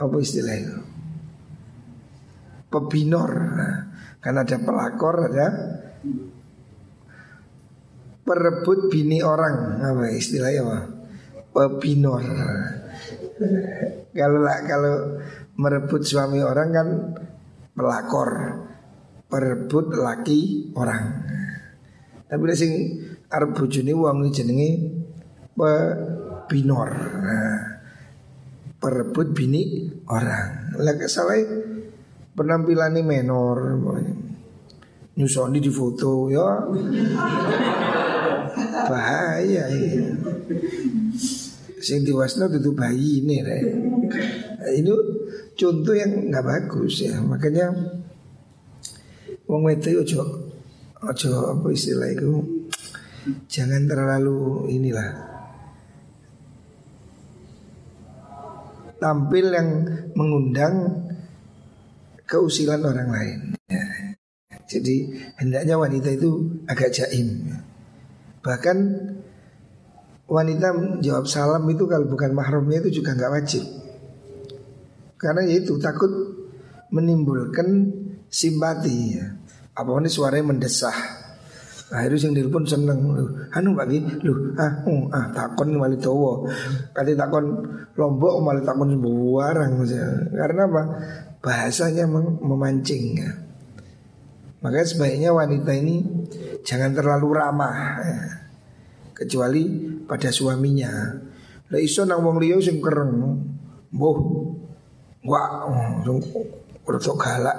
apa 0.00 0.16
istilahnya 0.16 0.80
pebinor. 2.72 3.30
Nah, 3.34 3.76
kan 4.24 4.40
ada 4.40 4.56
pelakor, 4.56 5.28
ada 5.28 5.46
perebut 8.30 8.86
bini 8.86 9.18
orang. 9.26 9.82
Apa 9.82 10.14
istilahnya 10.14 10.62
apa? 10.62 10.78
Pebinor. 11.50 12.22
kalau 14.14 14.38
kalau 14.70 14.94
merebut 15.58 16.06
suami 16.06 16.38
orang 16.38 16.68
kan 16.70 16.88
pelakor, 17.74 18.30
perebut 19.26 19.90
laki 19.98 20.70
orang. 20.78 21.26
Tapi 22.30 22.42
sing 22.54 22.72
arep 23.26 23.50
bojone 23.58 23.90
wong 23.98 24.30
jenenge 24.30 24.70
pebinor. 25.58 26.90
Nah, 27.18 27.58
perebut 28.78 29.34
bini 29.34 29.90
orang. 30.06 30.78
Lah 30.78 30.94
penampilan 32.38 32.94
ini 32.94 33.02
menor 33.02 33.58
nyusoni 35.20 35.60
di 35.60 35.68
foto 35.68 36.32
ya 36.32 36.64
bahaya 38.88 39.68
ya. 39.68 40.08
sing 41.80 42.00
diwasno 42.04 42.48
itu 42.48 42.72
bayi 42.72 43.20
ini 43.20 43.36
re. 43.44 43.58
ini 44.80 44.92
contoh 45.56 45.92
yang 45.92 46.32
nggak 46.32 46.44
bagus 46.44 47.04
ya 47.04 47.20
makanya 47.20 47.68
wong 49.44 49.68
itu 49.68 50.00
ojo 50.00 50.20
ojo 51.04 51.30
apa 51.52 51.68
istilah 51.68 52.08
itu 52.08 52.64
jangan 53.48 53.84
terlalu 53.84 54.72
inilah 54.72 55.30
tampil 59.00 59.48
yang 59.48 59.68
mengundang 60.12 61.08
keusilan 62.28 62.84
orang 62.84 63.08
lain. 63.10 63.40
Ya. 63.66 63.99
Jadi 64.70 65.10
hendaknya 65.34 65.74
wanita 65.74 66.14
itu 66.14 66.62
agak 66.70 66.94
jaim. 66.94 67.50
Bahkan 68.38 68.76
wanita 70.30 70.68
jawab 71.02 71.26
salam 71.26 71.66
itu 71.66 71.90
kalau 71.90 72.06
bukan 72.06 72.30
mahramnya 72.30 72.78
itu 72.86 73.02
juga 73.02 73.18
nggak 73.18 73.34
wajib. 73.34 73.66
Karena 75.18 75.42
itu 75.50 75.74
takut 75.82 76.08
menimbulkan 76.94 77.66
simpati 78.30 79.18
ya. 79.18 79.26
Apa 79.74 79.90
ini 79.98 80.06
suaranya 80.06 80.54
mendesah. 80.54 81.18
Akhirnya 81.90 82.30
yang 82.30 82.34
telepon 82.38 82.62
seneng 82.62 83.02
anu 83.50 83.74
bagi 83.74 83.98
lu, 84.22 84.54
ah, 84.54 84.78
uh, 84.86 85.10
ah 85.10 85.26
takon 85.34 85.74
wali 85.74 85.98
towo, 85.98 86.46
kali 86.94 87.18
takon 87.18 87.50
lombok 87.98 88.38
malah 88.46 88.62
takon 88.62 88.94
sembarang, 88.94 89.74
karena 90.30 90.62
apa? 90.70 90.82
bahasanya 91.42 92.06
memancing 92.46 93.18
ya. 93.18 93.49
Makanya 94.60 94.86
sebaiknya 94.86 95.30
wanita 95.32 95.72
ini 95.72 96.04
jangan 96.60 96.92
terlalu 96.92 97.28
ramah 97.32 97.76
ya. 98.04 98.18
kecuali 99.16 99.64
pada 100.04 100.28
suaminya. 100.28 100.92
Lah 101.70 101.80
iso 101.80 102.04
nang 102.04 102.20
wong 102.20 102.36
liya 102.40 102.60
sing 102.60 102.80
kereng. 102.80 103.40
Mbuh. 103.92 104.18
Sing 106.04 106.18
rada 106.84 107.12
galak. 107.16 107.56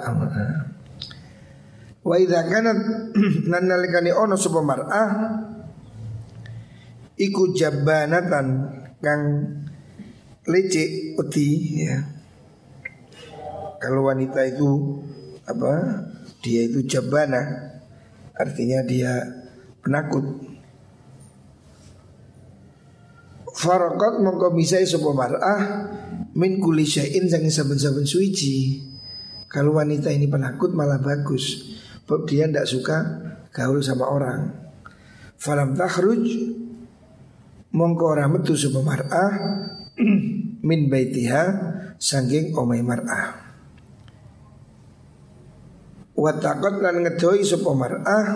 Wa 2.02 2.18
idza 2.18 2.42
kanat 2.50 2.78
nan 3.50 3.64
nalikane 3.70 4.10
ono 4.10 4.34
sapa 4.34 4.58
mar'ah 4.58 5.10
iku 7.14 7.54
jabanatan 7.54 8.46
kang 8.98 9.22
lecek 10.50 11.14
peti 11.14 11.78
ya 11.86 12.02
kalau 13.78 14.06
wanita 14.10 14.46
itu 14.46 14.98
apa? 15.46 15.74
Dia 16.42 16.66
itu 16.66 16.82
jabana, 16.82 17.70
artinya 18.34 18.82
dia 18.82 19.22
penakut. 19.78 20.26
Farakot 23.52 24.18
mongko 24.18 24.50
bisa 24.58 24.82
sapa 24.82 25.14
mar'ah 25.14 25.62
min 26.34 26.58
kulli 26.58 26.82
syai'in 26.82 27.30
sang 27.30 27.46
saben-saben 27.46 28.02
suci. 28.02 28.82
Kalau 29.46 29.76
wanita 29.76 30.10
ini 30.10 30.26
penakut 30.26 30.74
malah 30.74 30.98
bagus. 30.98 31.76
Sebab 32.02 32.26
dia 32.26 32.50
tidak 32.50 32.66
suka 32.66 32.98
gaul 33.54 33.78
sama 33.84 34.10
orang. 34.10 34.50
Falam 35.38 35.78
takhruj 35.78 36.26
mongko 37.70 38.04
ora 38.18 38.26
metu 38.26 38.58
sapa 38.58 38.82
mar'ah 38.82 39.32
min 40.68 40.80
baitiha 40.90 41.44
sangking 42.02 42.56
omai 42.58 42.82
mar'ah. 42.82 43.51
Watakot 46.22 46.78
lan 46.78 47.02
ngedoi 47.02 47.42
sapa 47.42 47.74
mar'ah 47.74 48.26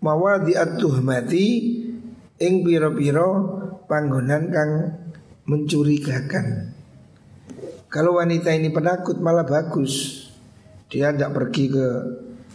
mawadi 0.00 0.56
at-tuhmati 0.56 1.46
ing 2.40 2.64
pira-pira 2.64 3.28
panggonan 3.84 4.48
kang 4.48 4.72
mencurigakan. 5.44 6.72
Kalau 7.92 8.16
wanita 8.16 8.48
ini 8.56 8.72
penakut 8.72 9.20
malah 9.20 9.44
bagus. 9.44 10.24
Dia 10.88 11.12
tidak 11.12 11.36
pergi 11.36 11.68
ke 11.68 11.86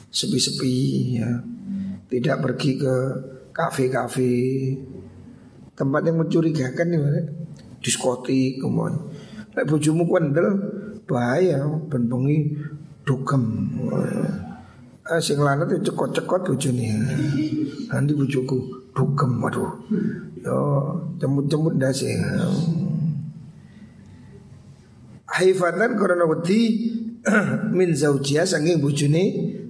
sepi-sepi 0.09 0.77
ya. 1.21 1.29
Tidak 2.09 2.37
pergi 2.41 2.71
ke 2.81 2.95
kafe-kafe. 3.53 4.33
Tempat 5.77 6.01
yang 6.05 6.17
mencurigakan 6.25 6.87
nih 6.89 7.01
diskotik 7.77 8.57
kemudian. 8.57 8.97
Lek 9.53 9.69
bojomu 9.69 10.09
kuandel 10.09 10.49
bahaya 11.05 11.61
ben 11.89 12.09
bengi 12.09 12.57
dukem. 13.03 13.43
Eh, 15.03 15.19
sing 15.19 15.35
lanang 15.43 15.67
itu 15.67 15.91
cekot-cekot 15.91 16.47
bojone. 16.47 16.87
Nanti 17.91 18.11
bojoku 18.15 18.87
dukem 18.95 19.43
waduh. 19.43 19.71
Yo 20.39 20.57
cemut-cemut 21.19 21.75
ndase. 21.75 22.15
Haifatan 25.27 25.99
karena 25.99 26.23
wedi 26.23 26.59
min 27.77 27.91
zaujia 27.91 28.47
saking 28.47 28.79
bojone 28.79 29.23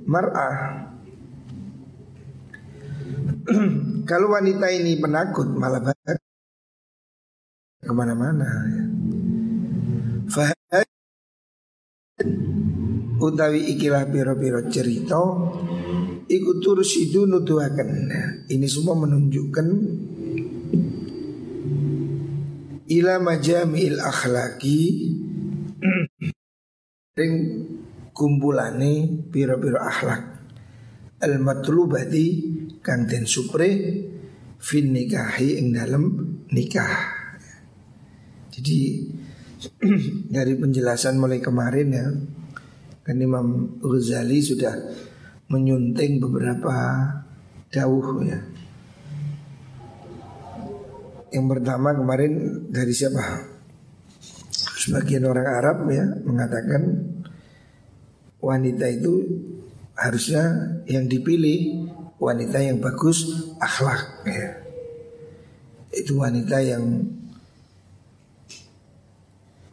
mar'ah. 0.05 0.85
Kalau 4.09 4.27
wanita 4.37 4.69
ini 4.69 5.01
penakut 5.01 5.49
malah 5.49 5.81
banget 5.81 6.17
ke 7.83 7.91
mana-mana. 7.91 8.47
Ya. 8.69 8.83
Utawi 13.23 13.71
ikilah 13.75 14.11
piro-piro 14.11 14.67
cerita 14.67 15.19
iku 16.27 16.51
tursidu 16.59 17.23
nuduhaken. 17.23 17.89
Ini 18.51 18.67
semua 18.67 18.99
menunjukkan 18.99 19.67
ila 22.91 23.15
majami'il 23.23 23.97
akhlaki 24.03 24.79
ring 27.19 27.33
kumpulane 28.11 29.23
piro-piro 29.31 29.79
akhlak 29.79 30.21
al 31.23 31.39
matlubati 31.39 32.25
kang 32.83 33.07
den 33.07 33.23
supre 33.23 33.69
fin 34.59 34.91
nikahi 34.91 35.63
ing 35.63 35.71
dalam 35.71 36.03
nikah. 36.51 37.23
Jadi 38.51 38.79
dari 40.35 40.53
penjelasan 40.59 41.15
mulai 41.15 41.39
kemarin 41.39 41.87
ya 41.89 42.05
kan 43.03 43.19
Imam 43.19 43.79
Ghazali 43.83 44.39
sudah 44.39 44.71
menyunting 45.51 46.23
beberapa 46.23 46.75
dawuh 47.67 48.23
ya. 48.23 48.39
Yang 51.33 51.45
pertama 51.59 51.91
kemarin 51.91 52.33
dari 52.71 52.93
siapa? 52.95 53.51
Sebagian 54.83 55.27
orang 55.27 55.47
Arab 55.47 55.77
ya 55.91 56.05
mengatakan 56.23 56.83
wanita 58.39 58.85
itu 58.91 59.23
harusnya 59.95 60.43
yang 60.87 61.07
dipilih 61.07 61.89
wanita 62.19 62.59
yang 62.63 62.79
bagus 62.79 63.25
akhlak 63.59 64.23
ya. 64.27 64.49
Itu 65.91 66.23
wanita 66.23 66.57
yang 66.63 67.03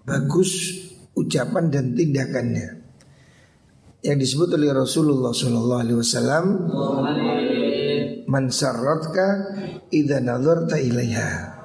bagus 0.09 0.81
ucapan 1.14 1.71
dan 1.71 1.93
tindakannya. 1.93 2.80
Yang 4.01 4.19
disebut 4.25 4.49
oleh 4.57 4.73
Rasulullah 4.73 5.33
Sallallahu 5.37 5.81
Alaihi 5.85 5.99
Wasallam, 6.01 6.45
"Man 8.25 8.49
sarratka 8.49 9.27
idza 9.93 10.25
nazarta 10.25 10.81
ilaiha." 10.81 11.61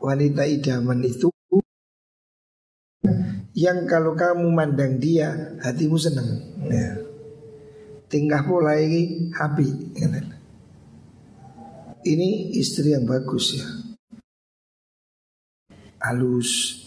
Wanita 0.00 0.46
idaman 0.48 1.04
itu 1.04 1.28
yang 3.58 3.90
kalau 3.90 4.14
kamu 4.14 4.46
mandang 4.54 5.02
dia 5.02 5.58
hatimu 5.58 5.98
senang. 5.98 6.38
Ya. 6.70 7.02
Tingkah 8.06 8.46
pola 8.46 8.78
ini 8.78 9.28
happy. 9.34 9.98
Ini 12.08 12.28
istri 12.54 12.94
yang 12.94 13.04
bagus 13.04 13.58
ya. 13.58 13.66
Halus, 15.98 16.78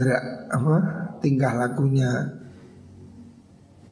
gerak 0.00 0.48
apa 0.48 0.76
tingkah 1.20 1.52
lakunya 1.52 2.40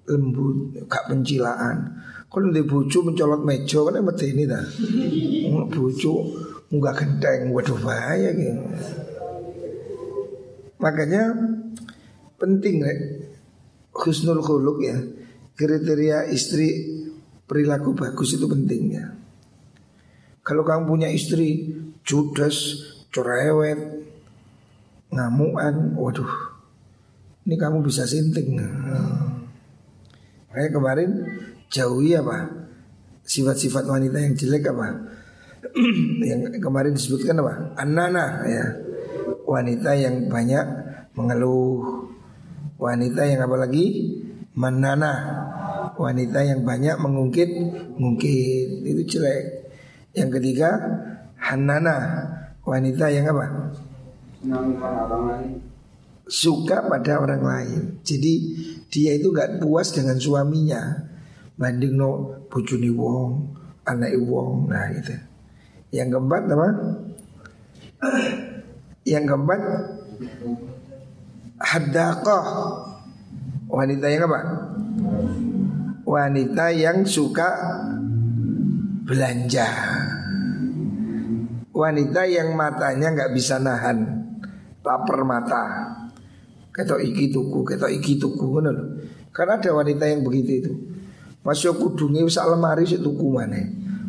lembut 0.09 0.89
gak 0.89 1.13
pencilaan. 1.13 2.01
Kalau 2.29 2.53
di 2.53 2.65
bucu 2.65 3.05
mencolot 3.05 3.45
meja 3.45 3.81
kan 3.85 4.01
mati 4.01 4.33
ini 4.33 4.45
dah. 4.49 4.65
Bucu 5.69 6.13
nggak 6.69 6.95
genteng 7.01 7.49
waduh 7.57 7.81
bahaya 7.81 8.29
gitu 8.37 8.61
makanya 10.77 11.33
penting 12.37 12.85
rek 12.85 13.01
husnul 13.97 14.45
khuluk 14.45 14.85
ya 14.85 15.01
kriteria 15.57 16.29
istri 16.29 16.99
perilaku 17.49 17.97
bagus 17.99 18.39
itu 18.39 18.47
penting 18.47 18.83
ya. 18.95 19.11
Kalau 20.47 20.63
kamu 20.63 20.87
punya 20.87 21.09
istri 21.11 21.75
judes 22.07 22.85
cerewet 23.11 24.07
ngamuan, 25.09 25.97
waduh, 25.97 26.31
ini 27.49 27.57
kamu 27.57 27.83
bisa 27.83 28.05
sinting. 28.07 28.61
Makanya 30.49 30.71
kemarin 30.73 31.11
jauhi 31.69 32.17
apa? 32.17 32.49
Sifat-sifat 33.29 33.85
wanita 33.85 34.17
yang 34.25 34.33
jelek 34.33 34.73
apa? 34.73 34.89
yang 36.29 36.49
kemarin 36.57 36.97
disebutkan 36.97 37.45
apa? 37.45 37.77
Anana 37.77 38.43
ya. 38.49 38.65
Wanita 39.45 39.93
yang 39.93 40.33
banyak 40.33 40.65
mengeluh. 41.13 42.09
Wanita 42.81 43.29
yang 43.29 43.45
apa 43.45 43.57
lagi? 43.61 44.17
Manana. 44.57 45.13
Wanita 45.99 46.47
yang 46.47 46.63
banyak 46.63 46.95
mengungkit, 47.03 47.51
mungkin 47.99 48.87
itu 48.87 49.03
jelek. 49.05 49.67
Yang 50.15 50.39
ketiga, 50.39 50.71
Hanana. 51.43 51.97
Wanita 52.63 53.11
yang 53.11 53.29
apa? 53.29 53.47
suka 56.29 56.85
pada 56.87 57.19
orang 57.19 57.43
lain. 57.43 57.83
Jadi 58.05 58.35
dia 58.89 59.17
itu 59.17 59.33
gak 59.33 59.61
puas 59.61 59.93
dengan 59.93 60.17
suaminya. 60.17 61.09
Banding 61.59 61.99
no 61.99 62.39
bujuni 62.47 62.87
wong, 62.87 63.51
anak 63.83 64.15
wong, 64.23 64.71
nah 64.71 64.89
itu. 64.95 65.13
Yang 65.91 66.17
keempat 66.17 66.43
apa? 66.55 66.69
Yang 69.13 69.25
keempat 69.35 69.61
hadakoh 71.59 72.45
wanita 73.67 74.07
yang 74.07 74.23
apa? 74.31 74.41
Wanita 76.07 76.67
yang 76.73 77.03
suka 77.05 77.51
belanja. 79.05 79.69
Wanita 81.75 82.23
yang 82.27 82.53
matanya 82.53 83.13
nggak 83.17 83.33
bisa 83.35 83.59
nahan 83.59 84.19
lapar 84.89 85.21
mata. 85.21 85.65
Ketok 86.79 87.03
iki 87.03 87.35
tuku, 87.35 87.67
ketok 87.67 87.91
iki 87.91 88.23
tuku 88.23 88.39
ngono 88.55 88.71
lho. 88.71 88.85
Karena 89.35 89.59
ada 89.59 89.75
wanita 89.75 90.07
yang 90.07 90.23
begitu 90.23 90.63
itu. 90.63 90.73
Masuk 91.43 91.75
kudunge 91.75 92.23
wis 92.23 92.39
lemari 92.39 92.87
sik 92.87 93.03
tuku 93.03 93.35
mana? 93.35 93.59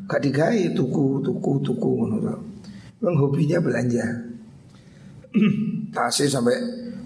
Gak 0.05 0.21
digawe 0.21 0.77
tuku, 0.77 1.25
tuku, 1.25 1.51
tuku 1.65 1.89
ngono. 1.97 2.37
Memang 3.01 3.15
hobinya 3.17 3.57
belanja. 3.57 4.05
Tasnya 5.97 6.29
sampai 6.29 6.57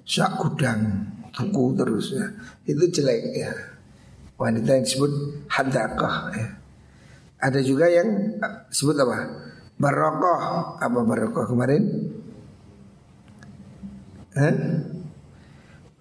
sak 0.04 0.36
gudang 0.36 0.84
tuku 1.32 1.80
terus 1.80 2.12
ya. 2.12 2.28
Itu 2.68 2.84
jelek 2.84 3.24
ya. 3.32 3.56
Wanita 4.36 4.76
yang 4.76 4.84
disebut 4.84 5.12
hadakah 5.48 6.16
ya. 6.36 6.48
Ada 7.40 7.64
juga 7.64 7.88
yang 7.88 8.36
disebut 8.68 9.00
apa? 9.00 9.32
Barokoh 9.80 10.40
Apa 10.84 11.00
barokoh 11.08 11.48
kemarin? 11.48 11.84
eh? 14.36 14.56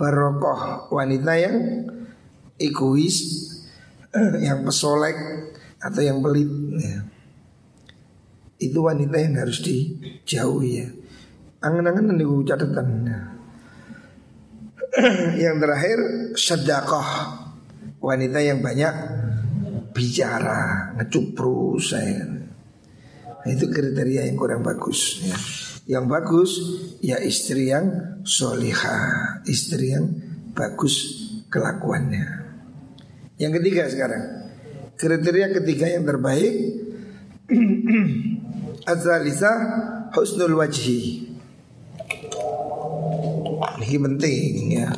Barokoh 0.02 0.90
wanita 0.90 1.38
yang 1.38 1.86
egois, 2.58 3.18
eh, 4.10 4.42
yang 4.42 4.66
pesolek 4.66 5.14
atau 5.78 6.02
yang 6.02 6.18
pelit. 6.18 6.50
Ya. 6.82 7.06
Itu 8.58 8.82
wanita 8.82 9.14
yang 9.14 9.38
harus 9.38 9.62
dijauhi 9.62 10.70
ya. 10.82 10.88
Angan-angan 11.62 12.18
nih 12.18 12.26
catatan. 12.50 12.88
Ya. 13.06 13.20
yang 15.48 15.62
terakhir 15.62 15.98
sedekah 16.34 17.08
wanita 18.02 18.42
yang 18.42 18.58
banyak 18.58 18.94
bicara, 19.94 20.92
ngecuprus 20.98 21.94
saya. 21.94 22.26
Itu 23.46 23.70
kriteria 23.70 24.26
yang 24.26 24.34
kurang 24.34 24.66
bagus 24.66 25.22
ya. 25.22 25.38
Yang 25.82 26.04
bagus 26.06 26.50
ya 27.02 27.18
istri 27.18 27.74
yang 27.74 28.18
solihah 28.22 29.42
Istri 29.42 29.86
yang 29.90 30.06
bagus 30.54 30.94
kelakuannya. 31.50 32.26
Yang 33.42 33.52
ketiga 33.58 33.90
sekarang 33.90 34.24
Kriteria 34.94 35.50
ketiga 35.50 35.90
yang 35.90 36.06
terbaik 36.06 36.54
Azalisa 38.92 39.52
husnul 40.14 40.54
wajhi. 40.54 41.26
Ini 43.82 43.98
penting 43.98 44.54
ya. 44.78 44.88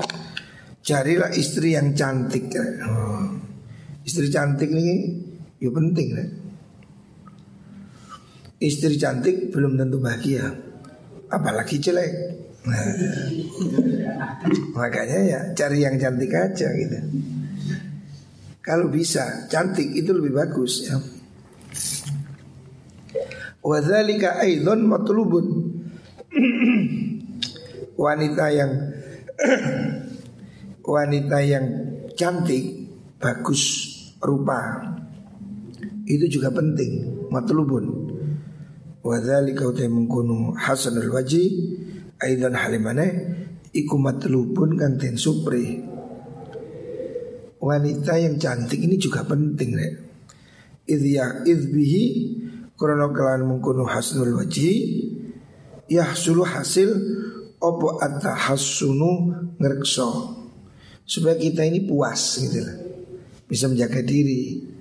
Carilah 0.84 1.32
istri 1.32 1.72
yang 1.72 1.96
cantik. 1.96 2.52
Oh. 2.84 3.32
Istri 4.04 4.28
cantik 4.28 4.68
ini 4.68 5.24
ya 5.56 5.72
penting 5.72 6.08
ya. 6.12 6.26
Istri 8.60 9.00
cantik 9.00 9.48
belum 9.48 9.80
tentu 9.80 10.00
bahagia 10.00 10.73
apalagi 11.28 11.76
jelek. 11.80 12.12
Nah, 12.64 12.84
makanya 14.72 15.18
ya 15.20 15.40
cari 15.52 15.84
yang 15.84 16.00
cantik 16.00 16.32
aja 16.32 16.68
gitu. 16.72 16.98
Kalau 18.64 18.88
bisa 18.88 19.44
cantik 19.52 19.92
itu 19.92 20.16
lebih 20.16 20.32
bagus 20.32 20.88
ya. 20.88 20.96
Wadzalika 23.60 24.40
aidon 24.40 24.88
matlubun. 24.88 25.46
wanita 27.94 28.50
yang 28.50 28.72
wanita 30.82 31.38
yang 31.40 31.66
cantik, 32.18 32.90
bagus 33.18 33.62
rupa 34.20 34.84
itu 36.04 36.28
juga 36.28 36.52
penting, 36.52 37.24
matlubun. 37.32 38.13
Wadhalika 39.04 39.68
utai 39.68 39.92
mengkunu 39.92 40.56
hasanul 40.56 41.12
waji 41.12 41.44
Aidan 42.24 42.56
halimane 42.56 43.06
iku 43.76 44.00
matlubun 44.00 44.80
kang 44.80 44.96
den 44.96 45.20
supri. 45.20 45.76
Wanita 47.60 48.16
yang 48.16 48.40
cantik 48.40 48.80
ini 48.80 48.96
juga 48.96 49.28
penting 49.28 49.76
rek. 49.76 49.94
Idya 50.88 51.44
idbihi 51.44 52.04
krono 52.76 53.12
kelan 53.12 53.46
mengkuno 53.46 53.86
hasnul 53.86 54.36
wajhi 54.36 54.72
yahsulu 55.88 56.44
hasil 56.44 56.90
opo 57.60 57.96
atta 58.02 58.36
hasunu 58.36 59.32
ngerekso 59.56 60.36
supaya 61.04 61.36
kita 61.40 61.64
ini 61.64 61.84
puas 61.88 62.40
gitu 62.40 62.60
lah 62.60 62.76
bisa 63.48 63.68
menjaga 63.68 64.00
diri 64.04 64.73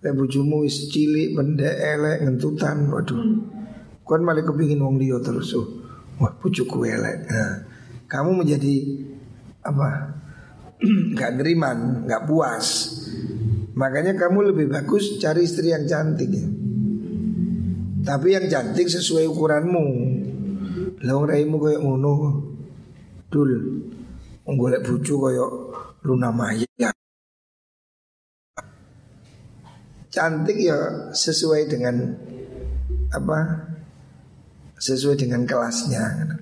Lek 0.00 0.16
bojomu 0.16 0.64
wis 0.64 0.88
cilik 0.88 1.36
pendek 1.36 1.76
elek 1.76 2.24
ngentutan 2.24 2.88
waduh. 2.88 3.20
Kon 4.00 4.24
malah 4.24 4.40
kepingin 4.40 4.80
wong 4.80 4.96
liya 4.96 5.20
terus 5.20 5.52
oh. 5.52 5.68
Wah 6.16 6.32
bojoku 6.40 6.88
elek. 6.88 7.28
Nah, 7.28 7.68
kamu 8.08 8.40
menjadi 8.40 8.74
apa 9.60 10.16
nggak 11.12 11.30
neriman 11.36 12.08
nggak 12.08 12.24
puas. 12.24 12.96
Makanya 13.76 14.16
kamu 14.16 14.56
lebih 14.56 14.72
bagus 14.72 15.20
cari 15.20 15.44
istri 15.44 15.68
yang 15.68 15.84
cantik 15.84 16.32
ya. 16.32 16.48
Tapi 18.00 18.28
yang 18.32 18.48
cantik 18.48 18.88
sesuai 18.88 19.28
ukuranmu. 19.28 19.86
Lah 21.04 21.16
raimu 21.28 21.56
kayak 21.60 21.80
ngono 21.84 22.12
Dul. 23.28 23.52
Golek 24.50 24.82
bojo 24.82 25.14
kayak 25.28 25.50
Luna 26.02 26.34
Maya 26.34 26.66
Cantik 30.10 30.58
ya 30.58 31.10
sesuai 31.14 31.70
dengan 31.70 32.18
Apa 33.14 33.38
Sesuai 34.74 35.14
dengan 35.14 35.46
kelasnya. 35.46 36.34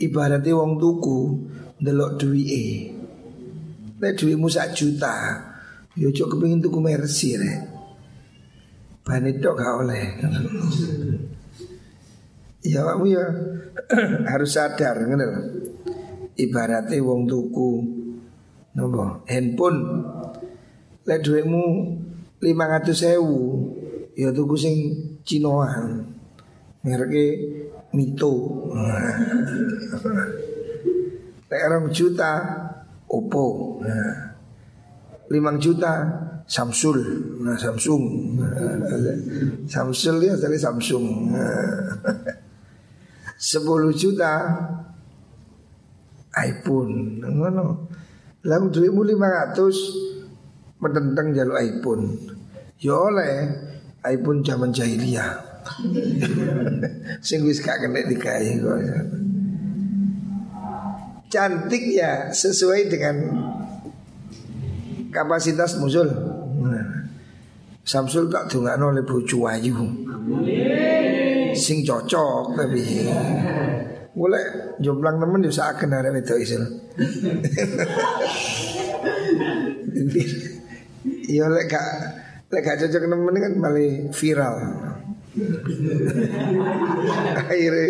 Ibaratnya 0.00 0.58
wong 0.58 0.82
tuku 0.82 1.20
Delok 1.78 2.18
duwi 2.18 2.44
e 2.50 2.66
Nek 4.00 4.16
duitmu 4.16 4.48
sak 4.50 4.74
juta 4.74 5.50
Yo 5.98 6.08
cok 6.14 6.38
kepingin 6.38 6.62
tuku 6.62 6.78
mercy 6.78 7.34
rek. 7.34 7.60
Bani 9.02 9.36
dok 9.42 9.54
gak 9.58 9.74
oleh. 9.82 10.04
Ya 12.62 12.86
kamu 12.86 13.04
ya 13.10 13.24
harus 14.32 14.50
sadar 14.54 14.96
ngene 15.02 15.24
lho. 15.26 15.40
Ibarate 16.38 17.02
wong 17.02 17.26
tuku 17.26 17.70
nopo 18.78 19.26
handphone. 19.26 19.78
Lek 21.04 21.26
dhuwitmu 22.40 22.64
500.000 22.64 24.16
ya 24.16 24.32
tuku 24.32 24.56
sing 24.56 24.76
Cinoan. 25.22 26.16
Mereke 26.80 27.24
Mito. 27.92 28.32
Lek 31.52 31.60
orang 31.68 31.92
juta 31.92 32.32
Oppo. 33.10 33.78
Nah. 33.84 34.30
5 35.30 35.62
juta 35.62 36.10
Samsul 36.50 36.98
nah 37.38 37.54
Samsung 37.54 38.34
Samsul 39.70 40.18
ya 40.18 40.34
dari 40.34 40.58
Samsung 40.58 41.30
nah. 41.30 41.86
10 43.38 43.62
juta 43.94 44.32
iPhone 46.34 47.22
ngono. 47.22 47.66
Lalu 48.42 48.66
duitmu 48.72 49.02
500 49.06 50.80
menentang 50.80 51.26
jalur 51.36 51.56
iPhone. 51.60 52.04
Ya 52.80 52.96
oleh 52.96 53.32
iPhone 54.08 54.40
zaman 54.40 54.72
jahiliyah. 54.72 55.36
Sing 57.26 57.44
wis 57.44 57.60
gak 57.60 57.84
kena 57.84 58.00
dikai. 58.08 58.56
Cantik 61.30 61.84
ya 61.92 62.32
sesuai 62.32 62.88
dengan 62.88 63.16
kapasitas 65.12 65.76
musul. 65.76 66.08
Samsul 67.84 68.32
tak 68.32 68.48
dongakno 68.48 68.96
oleh 68.96 69.04
bojo 69.04 69.44
ayu 69.50 70.10
sing 71.54 71.82
cocok 71.82 72.54
tapi 72.54 72.82
boleh 74.14 74.44
jomblang 74.82 75.18
temen 75.18 75.46
yo 75.46 75.50
akan 75.54 75.96
arek 75.96 76.22
itu 76.22 76.34
isil. 76.38 76.62
Iya 81.30 81.46
lek 81.46 81.70
gak 81.70 81.86
lek 82.50 82.60
gak 82.66 82.78
cocok 82.82 83.00
temen 83.06 83.36
kan 83.38 83.52
malah 83.58 84.10
viral. 84.10 84.54
Akhirnya 87.38 87.86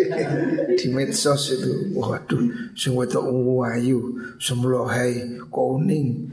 di 0.77 0.87
medsos 0.93 1.57
itu 1.57 1.89
Waduh 1.97 2.69
Semua 2.77 3.09
itu 3.09 3.17
wayu 3.57 3.99
Semlohai 4.37 5.41
Kuning 5.49 6.29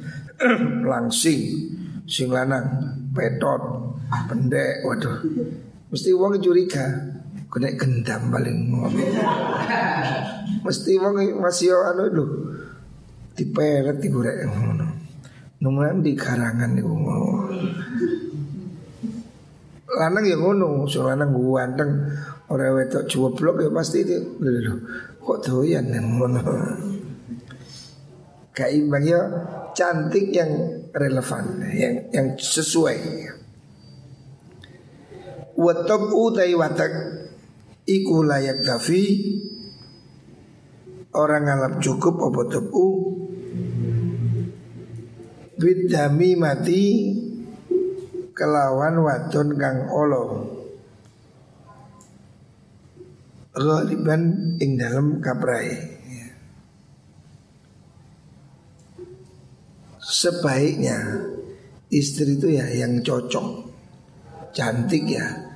Langsing 0.85 1.73
Sing 2.05 2.29
lanang 2.29 2.93
Petot 3.17 3.89
Pendek 4.29 4.85
Waduh 4.85 5.17
Mesti 5.89 6.13
uang 6.13 6.37
curiga 6.45 6.85
Kena 7.49 7.73
gendam 7.73 8.29
paling 8.29 8.69
Mesti 10.61 10.93
uang 11.01 11.41
masih 11.41 11.73
anu 11.73 12.05
lho 12.13 12.25
Diperet 13.33 14.03
iku 14.03 14.19
rek 14.19 14.51
ngono. 14.51 15.08
Numulan 15.59 15.99
di 16.03 16.15
karangan 16.15 16.79
iku 16.79 16.95
Lanang 19.89 20.25
ya 20.29 20.37
ngono, 20.39 20.87
so 20.87 21.03
lanang 21.03 21.35
ganteng. 21.35 21.91
Orang 22.49 22.79
wedok 22.79 23.09
blok 23.35 23.57
ya 23.61 23.69
pasti 23.73 24.07
itu. 24.07 24.39
Lho 24.39 24.75
kok 25.19 25.39
doyan 25.43 25.91
ngono. 25.91 26.43
Kayak 28.55 29.03
ya 29.03 29.21
cantik 29.75 30.31
yang 30.31 30.51
relevan, 30.95 31.63
yang 31.75 31.95
yang 32.15 32.27
sesuai. 32.39 32.99
Watab 35.59 36.15
utai 36.15 36.55
watak 36.55 36.93
Iku 37.83 38.23
layak 38.23 38.63
kafi 38.63 39.05
Orang 41.19 41.51
ngalap 41.51 41.83
cukup 41.83 42.15
apa 42.31 42.43
tepu 42.47 42.87
Bidami 45.59 46.39
mati 46.39 46.83
Kelawan 48.33 49.03
wadon 49.03 49.49
kang 49.59 49.91
olo 49.91 50.25
Ghaliban 53.53 54.55
ing 54.63 54.79
dalam 54.79 55.19
kaprai 55.19 55.69
Sebaiknya 59.99 61.27
Istri 61.91 62.39
itu 62.39 62.55
ya 62.55 62.71
yang 62.71 63.03
cocok 63.03 63.67
Cantik 64.55 65.05
ya 65.11 65.49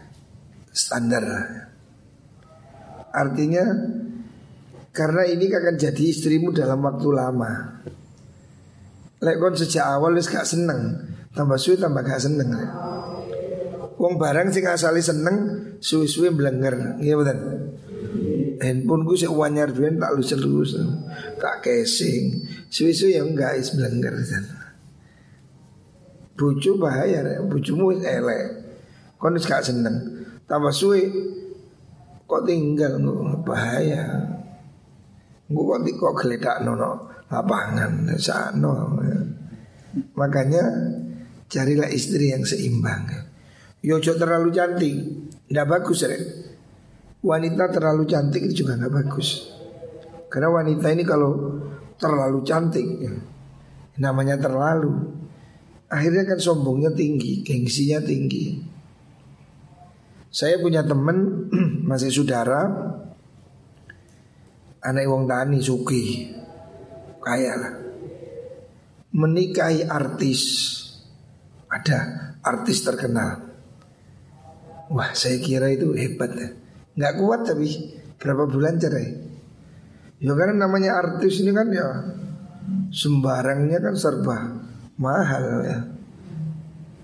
standar. 0.73 1.25
Artinya 3.13 3.65
karena 4.93 5.23
ini 5.29 5.53
akan 5.53 5.77
jadi 5.77 6.03
istrimu 6.09 6.53
dalam 6.53 6.81
waktu 6.81 7.09
lama. 7.13 7.53
Lek 9.23 9.39
kon 9.39 9.55
sejak 9.55 9.87
awal 9.87 10.19
wis 10.19 10.27
gak 10.27 10.43
seneng, 10.43 10.99
tambah 11.31 11.55
suwe 11.55 11.79
tambah 11.79 12.03
gak 12.03 12.19
seneng. 12.19 12.51
Wong 13.95 14.19
barang 14.19 14.51
sing 14.51 14.67
asali 14.67 14.99
seneng, 14.99 15.63
suwe-suwe 15.79 16.35
blenger. 16.35 16.99
Iya 16.99 17.15
betul. 17.15 17.39
Handphone 18.59 19.07
gue 19.07 19.15
sih 19.15 19.31
wanyar 19.31 19.71
duit 19.71 19.95
tak 19.95 20.11
lu 20.19 20.27
selus, 20.27 20.75
tak 21.39 21.63
casing, 21.63 22.51
suwe-suwe 22.67 23.15
yang 23.15 23.31
enggak 23.31 23.63
is 23.63 23.71
blenger. 23.79 24.27
Bucu 26.35 26.75
bahaya, 26.75 27.23
bucumu 27.47 27.95
elek. 27.95 28.47
Kon 29.23 29.39
gak 29.39 29.63
seneng. 29.63 30.27
Tambah 30.51 30.75
suwe 30.75 30.99
kok 32.27 32.43
tinggal 32.43 32.99
bahaya. 33.47 34.35
Gue 35.47 35.63
kok 35.63 35.79
kok 35.95 36.15
geledak 36.27 36.67
nono 36.67 37.12
lapangan 37.33 38.13
sano. 38.21 39.01
Makanya 40.21 40.65
carilah 41.49 41.89
istri 41.89 42.33
yang 42.37 42.45
seimbang. 42.45 43.09
Yojo 43.83 44.15
terlalu 44.21 44.53
cantik, 44.53 44.95
tidak 45.49 45.67
bagus 45.67 46.05
rek. 46.05 46.23
Wanita 47.25 47.73
terlalu 47.73 48.05
cantik 48.05 48.43
itu 48.51 48.63
juga 48.63 48.77
nggak 48.77 48.93
bagus. 48.93 49.49
Karena 50.29 50.53
wanita 50.53 50.87
ini 50.93 51.03
kalau 51.03 51.61
terlalu 51.99 52.41
cantik, 52.45 52.87
namanya 53.99 54.39
terlalu, 54.39 54.93
akhirnya 55.91 56.25
kan 56.25 56.39
sombongnya 56.39 56.95
tinggi, 56.95 57.43
gengsinya 57.43 58.01
tinggi. 58.03 58.59
Saya 60.33 60.57
punya 60.63 60.81
temen 60.83 61.51
masih 61.91 62.09
saudara 62.09 62.65
anak 64.83 65.07
wong 65.07 65.31
tani 65.31 65.63
suki 65.63 66.35
kaya 67.23 67.55
lah 67.55 67.75
menikahi 69.13 69.87
artis. 69.87 70.43
Ada 71.73 71.99
artis 72.45 72.85
terkenal. 72.85 73.49
Wah 74.93 75.11
saya 75.17 75.41
kira 75.41 75.73
itu 75.73 75.97
hebat 75.97 76.37
ya. 76.37 76.49
Nggak 76.93 77.15
kuat 77.17 77.41
tapi 77.49 77.97
berapa 78.21 78.45
bulan 78.45 78.77
cerai. 78.77 79.09
Ya 80.21 80.33
karena 80.37 80.69
namanya 80.69 81.01
artis 81.01 81.41
ini 81.41 81.57
kan 81.57 81.73
ya 81.73 81.89
sembarangnya 82.93 83.81
kan 83.81 83.95
serba 83.97 84.37
mahal 85.01 85.45
ya. 85.65 85.79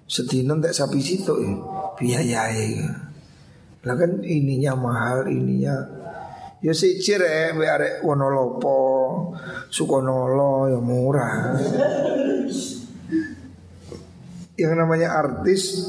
Sedino 0.04 0.60
tak 0.60 0.76
sapi 0.76 1.00
situ 1.00 1.32
ya 1.32 1.52
biayai. 1.96 2.84
Lah 3.88 3.94
kan 3.96 4.20
ininya 4.20 4.76
mahal, 4.76 5.28
ininya. 5.32 5.76
Ya 6.58 6.74
rek 6.74 7.54
mbek 7.54 7.70
arek 7.70 7.94
Wonolopo, 8.02 8.82
Sukonolo 9.68 10.72
ya 10.72 10.80
murah. 10.80 11.56
Yang 14.58 14.74
namanya 14.74 15.14
artis 15.14 15.86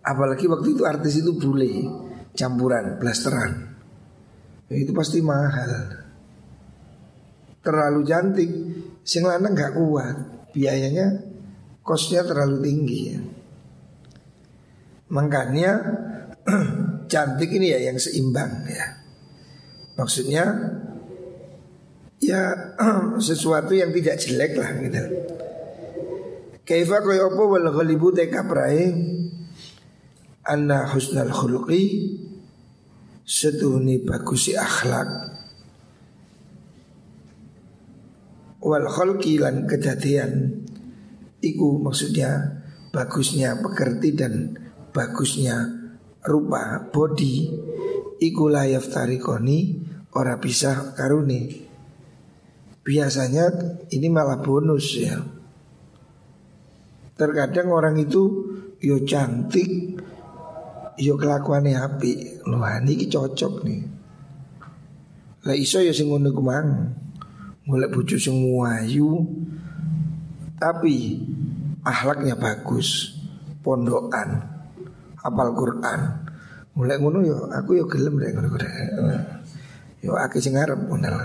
apalagi 0.00 0.48
waktu 0.48 0.72
itu 0.72 0.82
artis 0.88 1.20
itu 1.20 1.36
bule 1.36 1.84
campuran 2.32 2.96
blasteran 2.96 3.76
ya, 4.72 4.76
itu 4.80 4.96
pasti 4.96 5.20
mahal 5.20 6.00
terlalu 7.60 8.00
cantik 8.08 8.50
sing 9.04 9.28
lanang 9.28 9.52
nggak 9.52 9.76
kuat 9.76 10.16
biayanya 10.56 11.28
kosnya 11.84 12.20
terlalu 12.24 12.60
tinggi 12.60 13.00
ya. 13.08 13.20
Makanya 15.08 15.72
cantik 17.12 17.48
ini 17.48 17.72
ya 17.72 17.88
yang 17.88 17.96
seimbang 17.96 18.68
ya. 18.68 18.86
Maksudnya 19.96 20.44
ya 22.18 22.74
sesuatu 23.28 23.74
yang 23.74 23.94
tidak 23.94 24.16
jelek 24.18 24.52
lah 24.58 24.70
gitu. 24.82 25.02
Kaifa 26.68 27.00
kaya 27.00 27.32
apa? 27.32 27.42
Wal 27.48 27.68
ghalibu 27.72 28.12
teka 28.12 28.44
prae 28.44 28.92
anna 30.44 30.84
husnal 30.92 31.32
khuluqi. 31.32 32.14
Setuhuni 33.28 34.04
bagusi 34.04 34.56
akhlak. 34.56 35.08
Wal 38.64 38.88
khalqi 38.88 39.36
lan 39.36 39.68
kejadian 39.68 40.64
iku 41.44 41.76
maksudnya 41.78 42.60
bagusnya 42.88 43.60
pekerti 43.60 44.16
dan 44.16 44.56
bagusnya 44.92 45.56
rupa 46.24 46.88
body. 46.88 47.36
Iku 48.18 48.50
layaf 48.50 48.90
tarikoni 48.90 49.78
ora 50.16 50.40
bisa 50.42 50.96
karuni 50.96 51.67
biasanya 52.88 53.52
ini 53.92 54.08
malah 54.08 54.40
bonus 54.40 54.96
ya. 54.96 55.20
Terkadang 57.20 57.68
orang 57.68 58.00
itu 58.00 58.48
yo 58.80 59.04
cantik 59.04 60.00
yo 60.96 61.20
kelakuannya 61.20 61.76
api 61.76 62.40
wah 62.48 62.80
ini 62.80 63.04
cocok 63.04 63.54
nih. 63.68 63.80
Lah 65.44 65.52
iso 65.52 65.84
ya 65.84 65.92
sing 65.92 66.08
ngono 66.08 66.32
kumang 66.32 66.96
golek 67.68 67.92
bojo 67.92 68.16
sing 68.16 68.40
ayu 68.64 69.20
tapi 70.58 71.22
ahlaknya 71.86 72.34
bagus, 72.34 73.14
pondokan, 73.60 74.42
apal 75.20 75.52
Quran. 75.52 76.00
Mulai 76.72 76.96
ngono 76.96 77.20
yo 77.20 77.36
aku 77.52 77.76
yo 77.76 77.84
gelem 77.84 78.16
deh 78.16 78.32
ngono 78.32 78.48
Yo 80.00 80.14
akeh 80.16 80.40
sing 80.40 80.56
ngarep 80.56 80.88
ngono 80.88 81.18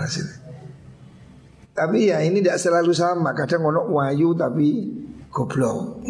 Tapi 1.74 2.14
ya 2.14 2.22
ini 2.22 2.38
tidak 2.38 2.62
selalu 2.62 2.94
sama. 2.94 3.34
Kadang 3.34 3.66
ono 3.66 3.90
wayu 3.90 4.30
tapi 4.38 4.94
goblok. 5.26 6.06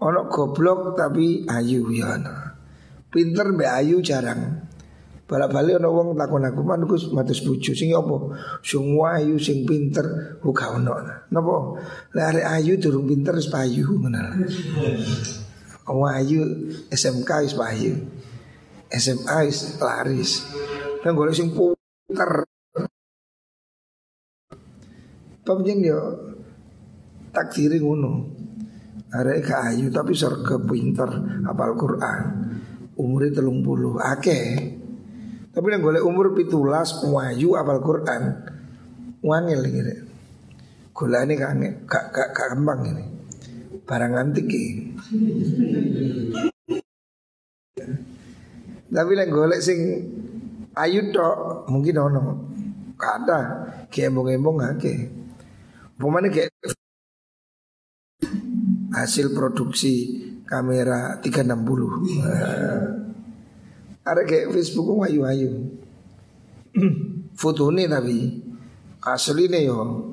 Ono 0.00 0.20
goblok 0.32 0.96
tapi 0.96 1.44
ayu 1.44 1.84
ya. 1.92 2.16
Pinter 3.12 3.52
mbak 3.52 3.70
ayu 3.84 4.00
jarang. 4.00 4.64
Balak-balik 5.30 5.78
ana 5.78 5.86
wong 5.86 6.18
takon 6.18 6.42
aku, 6.42 6.66
"Man 6.66 6.82
Gus 6.90 7.06
matus 7.14 7.46
bojo 7.46 7.70
sing 7.70 7.94
apa?" 7.94 8.34
Sing 8.66 8.98
ayu, 8.98 9.38
sing 9.38 9.62
pinter, 9.62 10.02
uga 10.42 10.74
ono. 10.74 10.90
Napa? 11.30 11.54
Lah 12.18 12.34
arek 12.34 12.46
ayu 12.58 12.74
durung 12.82 13.06
pinter 13.06 13.38
wis 13.38 13.46
payu 13.46 13.86
ngono. 13.86 14.18
Ayu 15.90 16.42
SMK 16.90 17.30
wis 17.46 17.54
payu. 17.54 17.94
SMA 18.90 19.36
wis 19.46 19.78
laris. 19.78 20.50
Golek 21.06 21.34
sing 21.38 21.54
pinter. 21.54 22.49
Pancen 25.42 25.78
yo 25.84 26.00
takdiri 27.34 27.80
ngono. 27.80 28.38
Arek 29.10 29.50
ayu 29.50 29.90
tapi 29.90 30.14
surga 30.14 30.62
pinter 30.62 31.10
apal 31.42 31.74
Quran. 31.74 32.22
Umurnya 32.94 33.40
telung 33.40 33.64
puluh 33.64 33.96
akeh 33.98 34.80
tapi 35.50 35.66
yang 35.74 35.82
golek 35.82 36.06
umur 36.06 36.30
pitulas 36.30 37.02
wayu 37.10 37.58
apal 37.58 37.82
Quran 37.82 38.38
wangil 39.18 39.60
gitu. 39.66 40.06
Gula 40.94 41.24
ini 41.24 41.34
gak, 41.34 41.56
gak, 41.88 42.04
gak, 42.12 42.28
gak 42.36 42.48
kembang 42.52 42.84
ini 42.84 43.04
Barang 43.88 44.20
antik 44.20 44.52
ini 44.52 44.92
Tapi 48.90 49.10
yang 49.16 49.30
golek 49.32 49.64
sing 49.64 49.80
ayu 50.76 51.08
tok 51.10 51.66
mungkin 51.72 51.96
ono 51.98 52.22
kata 53.00 53.40
kayak 53.88 54.12
embong-embong 54.12 54.60
Pemane 56.00 56.32
kayak 56.32 56.48
hasil 58.96 59.36
produksi 59.36 60.16
kamera 60.48 61.20
360. 61.20 62.24
Ada 64.00 64.24
kayak 64.24 64.48
Facebook 64.48 65.04
ayu-ayu. 65.04 65.76
ini 67.36 67.84
tapi 67.84 68.40
asli 69.04 69.44
nih 69.52 69.68
yo. 69.68 70.08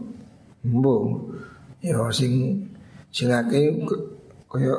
Mbo. 0.67 0.95
Yo 1.79 2.11
sing 2.11 2.67
sing 3.07 3.31
akeh 3.31 3.79
kaya 4.51 4.75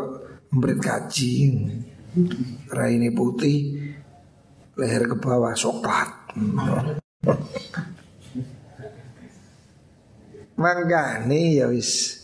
mbret 0.53 0.77
kaji. 0.77 1.57
Raine 2.69 3.17
putih, 3.17 3.81
leher 4.77 5.09
ke 5.09 5.17
bawah 5.17 5.57
coklat. 5.57 6.37
Nih 10.59 11.63
ya 11.63 11.67
wis. 11.71 12.19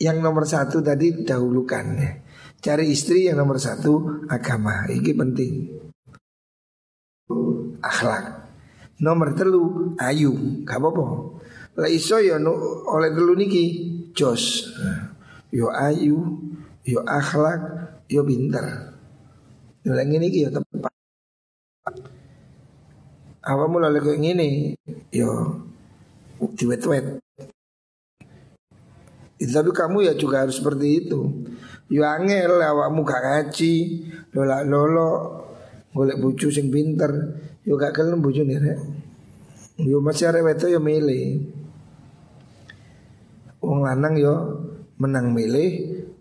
Yang 0.00 0.18
nomor 0.18 0.44
satu 0.48 0.82
tadi 0.82 1.22
dahulukan 1.22 1.86
ya. 1.94 2.10
Cari 2.60 2.92
istri 2.92 3.24
yang 3.30 3.40
nomor 3.40 3.56
satu 3.56 4.24
agama, 4.28 4.84
ini 4.92 5.12
penting. 5.16 5.52
Akhlak. 7.80 8.52
Nomor 9.00 9.32
telu 9.32 9.96
ayu, 9.96 10.60
gak 10.68 10.76
apa-apa. 10.76 11.04
Lah 11.80 11.88
iso 11.88 12.20
ya 12.20 12.36
no, 12.36 12.52
oleh 12.84 13.16
telu 13.16 13.32
niki 13.32 13.64
jos. 14.12 14.68
Yo 15.48 15.72
ayu, 15.72 16.36
yo 16.84 17.00
akhlak, 17.08 17.60
yo 18.12 18.20
pinter. 18.28 18.92
Lah 19.88 20.04
ngene 20.04 20.28
iki 20.28 20.44
ya 20.44 20.50
tepat. 20.52 20.92
Awamu 23.40 23.80
lalu 23.80 24.04
kayak 24.04 24.20
gini, 24.20 24.76
yo 25.08 25.64
diwet-wet. 26.56 27.20
Tapi 29.40 29.70
kamu 29.72 30.04
ya 30.04 30.12
juga 30.16 30.44
harus 30.44 30.60
seperti 30.60 31.06
itu. 31.06 31.20
Yo 31.88 32.04
angel 32.04 32.60
awakmu 32.60 33.02
gak 33.02 33.24
ngaji, 33.24 33.74
lola 34.36 34.62
lolo 34.62 35.10
golek 35.90 36.20
bojo 36.22 36.52
sing 36.52 36.70
pinter, 36.70 37.10
yo 37.64 37.74
gak 37.80 37.96
kelem 37.96 38.20
bojone 38.20 38.60
rek. 38.60 38.78
Yo 39.80 39.98
masih 40.04 40.28
arek 40.28 40.60
yo 40.68 40.78
milih. 40.78 41.50
Wong 43.64 43.80
lanang 43.84 44.14
yo 44.20 44.34
menang 45.00 45.32
milih, 45.32 45.68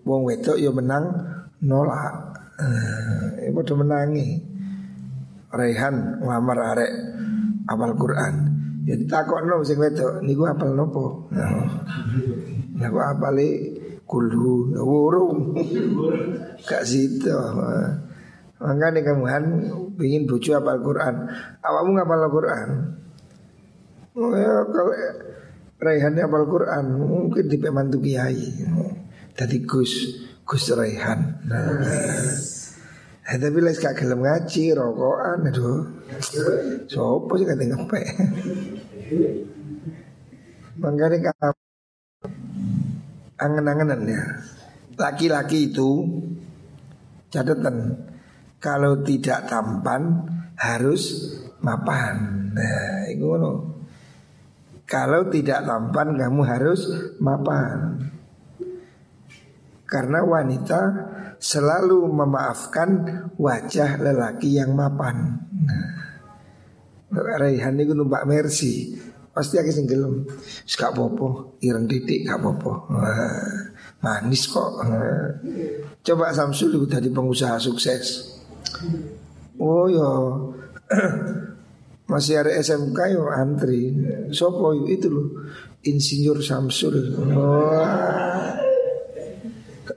wong 0.08 0.24
wedok 0.26 0.56
yo 0.56 0.72
menang 0.72 1.12
nolak. 1.60 2.40
Eh, 2.60 3.52
padha 3.52 3.74
menangi. 3.76 4.48
Rehan 5.50 6.24
ngamar 6.24 6.60
arek 6.76 6.92
apal 7.68 7.94
Quran. 8.00 8.49
Ya 8.90 8.98
ditakokno 8.98 9.62
sing 9.62 9.78
wedok 9.78 10.26
niku 10.26 10.50
apal 10.50 10.74
nopo? 10.74 11.30
Nah, 11.30 12.90
aku 12.90 12.98
apale 12.98 13.48
kulhu? 14.10 14.74
Wurung. 14.74 15.54
Gak 16.66 16.82
situ 16.90 17.30
makanya 18.60 19.00
kamu 19.00 19.24
kan 19.24 19.44
ingin 20.04 20.28
bucu 20.28 20.52
apa 20.52 20.76
Al-Quran 20.76 21.32
awakmu 21.64 21.96
ngapal 21.96 22.28
Al-Quran 22.28 22.70
oh 24.20 24.36
ya 24.36 24.68
kalau 24.68 24.92
Raihannya 25.80 26.28
apal 26.28 26.44
Quran 26.44 26.86
mungkin 27.00 27.48
di 27.48 27.56
pemantu 27.56 28.04
kiai. 28.04 28.52
Tadi 29.32 29.64
Gus 29.64 30.12
Gus 30.44 30.76
Raihan. 30.76 31.40
Nah, 31.48 31.80
Eh, 33.30 33.38
tapi 33.38 33.62
les 33.62 33.78
gak 33.78 33.94
gelem 33.94 34.26
ngaji 34.26 34.74
rokokan 34.74 35.46
aduh 35.46 35.86
sopo 36.90 37.38
sih 37.38 37.46
kata 37.46 37.62
ngepek 37.62 38.06
kamu 40.80 41.60
angen-angenan 43.40 44.02
ya. 44.08 44.24
Laki-laki 45.00 45.72
itu 45.72 46.04
catatan 47.32 47.96
kalau 48.60 49.00
tidak 49.04 49.48
tampan 49.48 50.28
harus 50.60 51.32
mapan. 51.64 52.16
Nah, 52.52 53.08
itu 53.08 53.28
Kalau 54.84 55.30
tidak 55.32 55.64
tampan 55.64 56.18
kamu 56.20 56.42
harus 56.44 56.82
mapan. 57.24 58.10
Karena 59.88 60.20
wanita 60.26 60.80
selalu 61.40 62.06
memaafkan 62.12 62.90
wajah 63.40 63.98
lelaki 63.98 64.60
yang 64.60 64.76
mapan. 64.76 65.40
Nah, 65.50 65.98
Raihan 67.42 67.74
itu 67.82 67.98
numpak 67.98 68.30
Mercy 68.30 68.94
Pasti 69.40 69.56
aku 69.56 69.72
sing 69.72 69.88
gelem. 69.88 70.28
Gak 70.68 70.92
popo, 70.92 71.56
ireng 71.64 71.88
titik 71.88 72.28
gak 72.28 72.44
popo. 72.44 72.92
Manis 74.04 74.52
kok. 74.52 74.84
Coba 76.04 76.36
Samsul 76.36 76.76
itu 76.76 76.84
tadi 76.90 77.08
pengusaha 77.08 77.56
sukses. 77.56 78.36
Oh 79.56 79.88
yo. 79.88 80.12
Masih 82.12 82.42
ada 82.44 82.52
SMK 82.52 83.00
yo 83.16 83.32
antri. 83.32 83.96
Sopo 84.36 84.76
itu 84.76 85.08
loh. 85.08 85.28
Insinyur 85.88 86.44
Samsul. 86.44 87.16
Oh. 87.32 87.80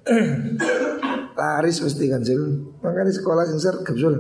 Laris 1.33 1.81
mesti 1.81 2.05
kan 2.09 2.25
Sul. 2.25 2.75
Makanya 2.85 3.13
sekolah 3.13 3.45
sing 3.49 3.61
sergap 3.61 3.97
Sul. 3.97 4.17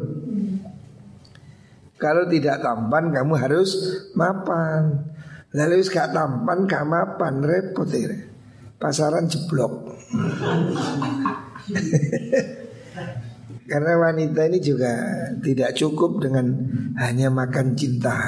Kalau 2.01 2.27
tidak 2.27 2.63
tampan 2.65 3.13
kamu 3.15 3.35
harus 3.39 3.77
mapan. 4.19 5.05
Lalu 5.53 5.85
gak 5.87 6.17
tampan 6.17 6.65
gak 6.65 6.89
mapan 6.89 7.45
repot 7.45 7.87
ya. 7.87 8.09
Pasaran 8.81 9.29
jeblok. 9.31 9.73
Karena 13.71 13.95
wanita 13.97 14.51
ini 14.51 14.59
juga 14.59 14.93
tidak 15.41 15.79
cukup 15.79 16.21
dengan 16.21 16.51
hanya 16.99 17.31
makan 17.31 17.79
cinta. 17.79 18.19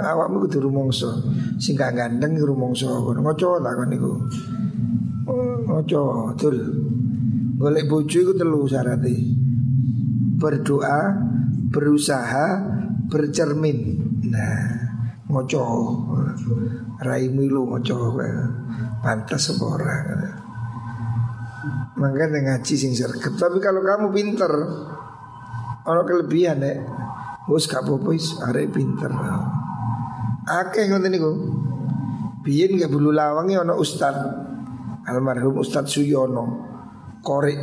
Awakmu 0.00 0.48
kudu 0.48 0.64
rumongso, 0.68 1.12
sing 1.60 1.76
gak 1.76 1.92
ganteng 1.96 2.36
rumongso 2.38 3.12
ngoco 3.16 3.60
tak 3.60 3.74
kon 3.76 3.88
niku. 3.88 4.12
Ngoco, 5.26 6.32
betul. 6.32 6.56
Golek 7.60 7.84
bojo 7.92 8.18
iku 8.24 8.32
telu 8.32 8.64
syaratnya. 8.64 9.12
Berdoa, 10.40 10.98
berusaha, 11.68 12.46
bercermin. 13.12 13.78
Nah, 14.32 14.64
ngoco. 15.28 15.64
Raimu 16.96 17.44
lu 17.44 17.68
ngoco. 17.68 18.16
Pantas 19.04 19.52
orang. 19.60 20.04
Makanya 22.00 22.56
ngaji 22.56 22.74
sing 22.76 22.96
sergap. 22.96 23.36
Tapi 23.36 23.60
kalau 23.60 23.84
kamu 23.84 24.08
pinter, 24.08 24.52
ono 25.84 26.00
kelebihan 26.08 26.64
ya. 26.64 26.80
Wes 27.48 27.66
gak 27.68 27.84
apa-apa 27.84 28.14
are 28.48 28.64
pinter. 28.72 29.12
Akeh 30.48 30.88
ngoten 30.88 31.12
niku. 31.12 31.32
Biyen 32.40 32.80
gak 32.80 32.88
bulu 32.88 33.12
lawange 33.12 33.60
ono 33.60 33.76
ustad 33.76 34.16
almarhum 35.10 35.58
Ustad 35.58 35.90
Suyono 35.90 36.44
korek 37.26 37.58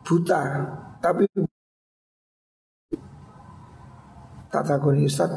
buta 0.00 0.40
tapi 0.98 1.28
tak 4.50 4.64
takoni 4.66 5.04
Ustaz 5.06 5.30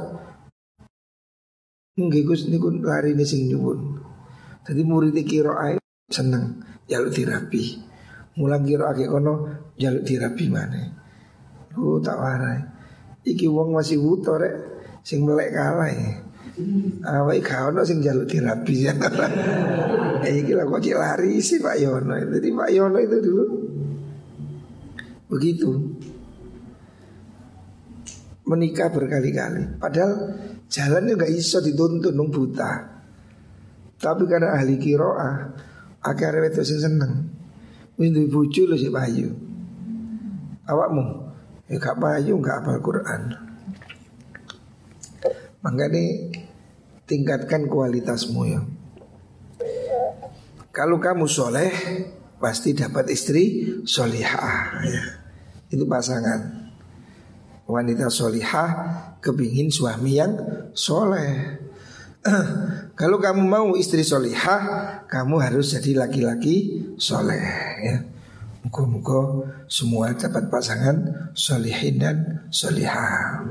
Nggih 1.93 2.25
niku 2.49 2.73
lari 2.81 3.13
ini 3.13 3.21
sing 3.21 3.45
nyuwun. 3.45 4.01
Dadi 4.65 4.81
murid 4.81 5.13
kira 5.29 5.53
ae 5.61 5.77
seneng 6.09 6.57
jaluk 6.89 7.13
terapi. 7.13 7.85
Mulang 8.33 8.65
kira 8.65 8.89
ake 8.89 9.05
kono 9.05 9.45
jaluk 9.77 10.01
terapi 10.01 10.49
mana? 10.49 10.89
Lu 11.77 12.01
tak 12.01 12.17
warai. 12.17 12.65
Iki 13.21 13.45
wong 13.45 13.77
masih 13.77 14.01
wuto 14.01 14.41
rek 14.41 14.57
sing 15.05 15.21
melek 15.21 15.53
kalah 15.53 15.85
ya. 15.85 16.32
Awai 17.03 17.41
kau 17.41 17.73
no 17.73 17.81
sing 17.81 17.97
jaluk 17.97 18.29
terapi 18.29 18.85
ya. 18.85 18.93
eh, 20.25 20.33
iki 20.45 20.53
lah 20.53 20.69
kok 20.69 20.85
lari 20.93 21.41
sih 21.41 21.57
Pak 21.57 21.81
Yono. 21.81 22.13
Jadi 22.13 22.47
Pak 22.53 22.69
Yono 22.69 22.97
itu 23.01 23.17
dulu 23.17 23.45
begitu 25.33 25.71
menikah 28.45 28.93
berkali-kali. 28.93 29.81
Padahal 29.81 30.37
jalannya 30.69 31.17
nggak 31.17 31.33
iso 31.33 31.57
dituntun 31.57 32.13
nung 32.13 32.29
buta. 32.29 32.93
Tapi 33.97 34.23
karena 34.27 34.53
ahli 34.53 34.75
kiroah, 34.77 35.55
akhirnya 36.03 36.51
itu 36.51 36.61
sing 36.61 36.79
seneng. 36.83 37.33
Windu 37.95 38.27
bucu 38.27 38.67
lu 38.67 38.75
si 38.75 38.91
payu. 38.91 39.31
Awakmu, 40.67 41.03
ya 41.71 41.77
gak 41.79 41.99
payu 41.99 42.35
gak 42.43 42.63
apal 42.63 42.79
Quran. 42.83 43.21
Makanya 45.63 46.03
tingkatkan 47.07 47.67
kualitasmu 47.67 48.41
ya. 48.47 48.61
Kalau 50.73 50.97
kamu 50.97 51.29
soleh, 51.29 51.71
pasti 52.41 52.73
dapat 52.73 53.13
istri 53.13 53.77
solihah. 53.85 54.81
Ya. 54.81 55.03
Itu 55.69 55.85
pasangan 55.85 56.73
wanita 57.69 58.09
solihah 58.09 58.69
kepingin 59.21 59.69
suami 59.69 60.17
yang 60.17 60.33
soleh. 60.73 61.61
Kalau 62.97 63.21
kamu 63.21 63.43
mau 63.45 63.67
istri 63.77 64.01
solihah, 64.01 65.05
kamu 65.05 65.45
harus 65.45 65.77
jadi 65.77 66.07
laki-laki 66.07 66.87
soleh. 66.97 67.45
Ya. 67.85 67.97
Muka-muka 68.63 69.45
semua 69.67 70.15
dapat 70.15 70.47
pasangan 70.49 71.29
solihin 71.35 71.99
dan 71.99 72.47
solihah. 72.49 73.43